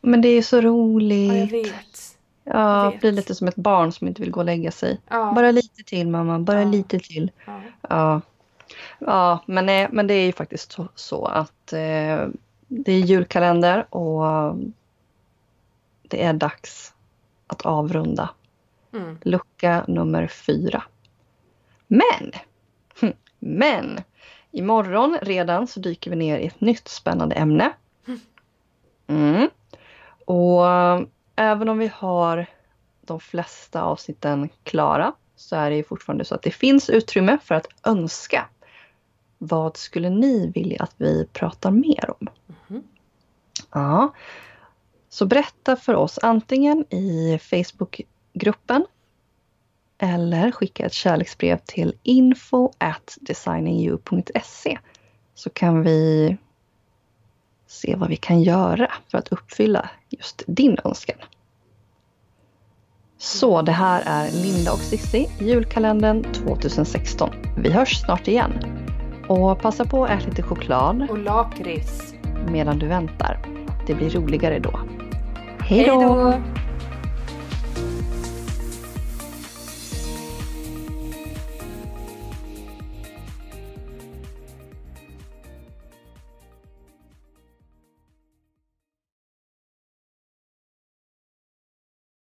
Men 0.00 0.20
det 0.20 0.28
är 0.28 0.42
så 0.42 0.56
Ja, 0.56 0.62
jag 0.62 0.66
roligt. 0.70 1.52
vet. 1.52 2.16
Ja, 2.44 2.90
vet. 2.90 3.00
blir 3.00 3.12
lite 3.12 3.34
som 3.34 3.48
ett 3.48 3.56
barn 3.56 3.92
som 3.92 4.08
inte 4.08 4.22
vill 4.22 4.30
gå 4.30 4.40
och 4.40 4.46
lägga 4.46 4.70
sig. 4.70 5.00
Ja, 5.08 5.32
Bara 5.36 5.50
lite 5.50 5.82
till 5.82 6.08
mamma, 6.08 6.38
bara 6.38 6.62
Ja. 6.62 6.68
lite 6.70 6.98
till. 6.98 7.30
ja. 7.88 8.20
Ja, 9.06 9.38
men, 9.46 9.66
nej, 9.66 9.88
men 9.92 10.06
det 10.06 10.14
är 10.14 10.26
ju 10.26 10.32
faktiskt 10.32 10.72
så, 10.72 10.88
så 10.94 11.24
att 11.24 11.72
eh, 11.72 12.28
det 12.68 12.92
är 12.92 13.00
julkalender 13.00 13.94
och 13.94 14.56
det 16.02 16.24
är 16.24 16.32
dags 16.32 16.94
att 17.46 17.62
avrunda 17.62 18.30
Mm. 18.94 19.18
lucka 19.22 19.84
nummer 19.88 20.26
fyra. 20.26 20.82
Men, 21.86 22.32
hm, 23.00 23.12
men 23.38 24.00
imorgon 24.50 25.18
redan 25.22 25.66
så 25.66 25.80
dyker 25.80 26.10
vi 26.10 26.16
ner 26.16 26.38
i 26.38 26.46
ett 26.46 26.60
nytt 26.60 26.88
spännande 26.88 27.34
ämne. 27.34 27.72
Mm. 29.06 29.48
Och 30.24 30.68
eh, 30.68 31.00
även 31.36 31.68
om 31.68 31.78
vi 31.78 31.90
har 31.94 32.46
de 33.00 33.20
flesta 33.20 33.82
avsnitten 33.82 34.48
klara 34.62 35.12
så 35.36 35.56
är 35.56 35.70
det 35.70 35.76
ju 35.76 35.84
fortfarande 35.84 36.24
så 36.24 36.34
att 36.34 36.42
det 36.42 36.50
finns 36.50 36.90
utrymme 36.90 37.38
för 37.42 37.54
att 37.54 37.66
önska. 37.84 38.48
Vad 39.46 39.76
skulle 39.76 40.10
ni 40.10 40.52
vilja 40.54 40.82
att 40.82 40.94
vi 40.96 41.26
pratar 41.32 41.70
mer 41.70 42.10
om? 42.10 42.28
Mhm. 42.68 42.82
Ja. 43.72 44.14
Så 45.08 45.26
berätta 45.26 45.76
för 45.76 45.94
oss 45.94 46.18
antingen 46.22 46.84
i 46.94 47.38
Facebookgruppen 47.38 48.86
eller 49.98 50.50
skicka 50.50 50.86
ett 50.86 50.92
kärleksbrev 50.92 51.58
till 51.64 51.94
info 52.02 52.72
at 52.78 53.18
designingyou.se 53.20 54.78
så 55.34 55.50
kan 55.50 55.82
vi 55.82 56.36
se 57.66 57.96
vad 57.96 58.08
vi 58.08 58.16
kan 58.16 58.42
göra 58.42 58.92
för 59.10 59.18
att 59.18 59.28
uppfylla 59.28 59.90
just 60.08 60.42
din 60.46 60.78
önskan. 60.84 61.16
Så 63.18 63.62
det 63.62 63.72
här 63.72 64.02
är 64.06 64.32
Linda 64.32 64.72
och 64.72 64.84
Sissi, 64.84 65.26
julkalendern 65.38 66.22
2016. 66.32 67.30
Vi 67.56 67.70
hörs 67.70 68.00
snart 68.00 68.28
igen. 68.28 68.52
Och 69.28 69.60
passa 69.60 69.84
på 69.84 70.04
att 70.04 70.10
äta 70.10 70.28
lite 70.28 70.42
choklad. 70.42 71.06
Och 71.10 71.18
lakrits. 71.18 72.14
Medan 72.48 72.78
du 72.78 72.86
väntar. 72.86 73.38
Det 73.86 73.94
blir 73.94 74.10
roligare 74.10 74.58
då. 74.58 74.80
Hej 75.60 75.84
då! 75.84 76.34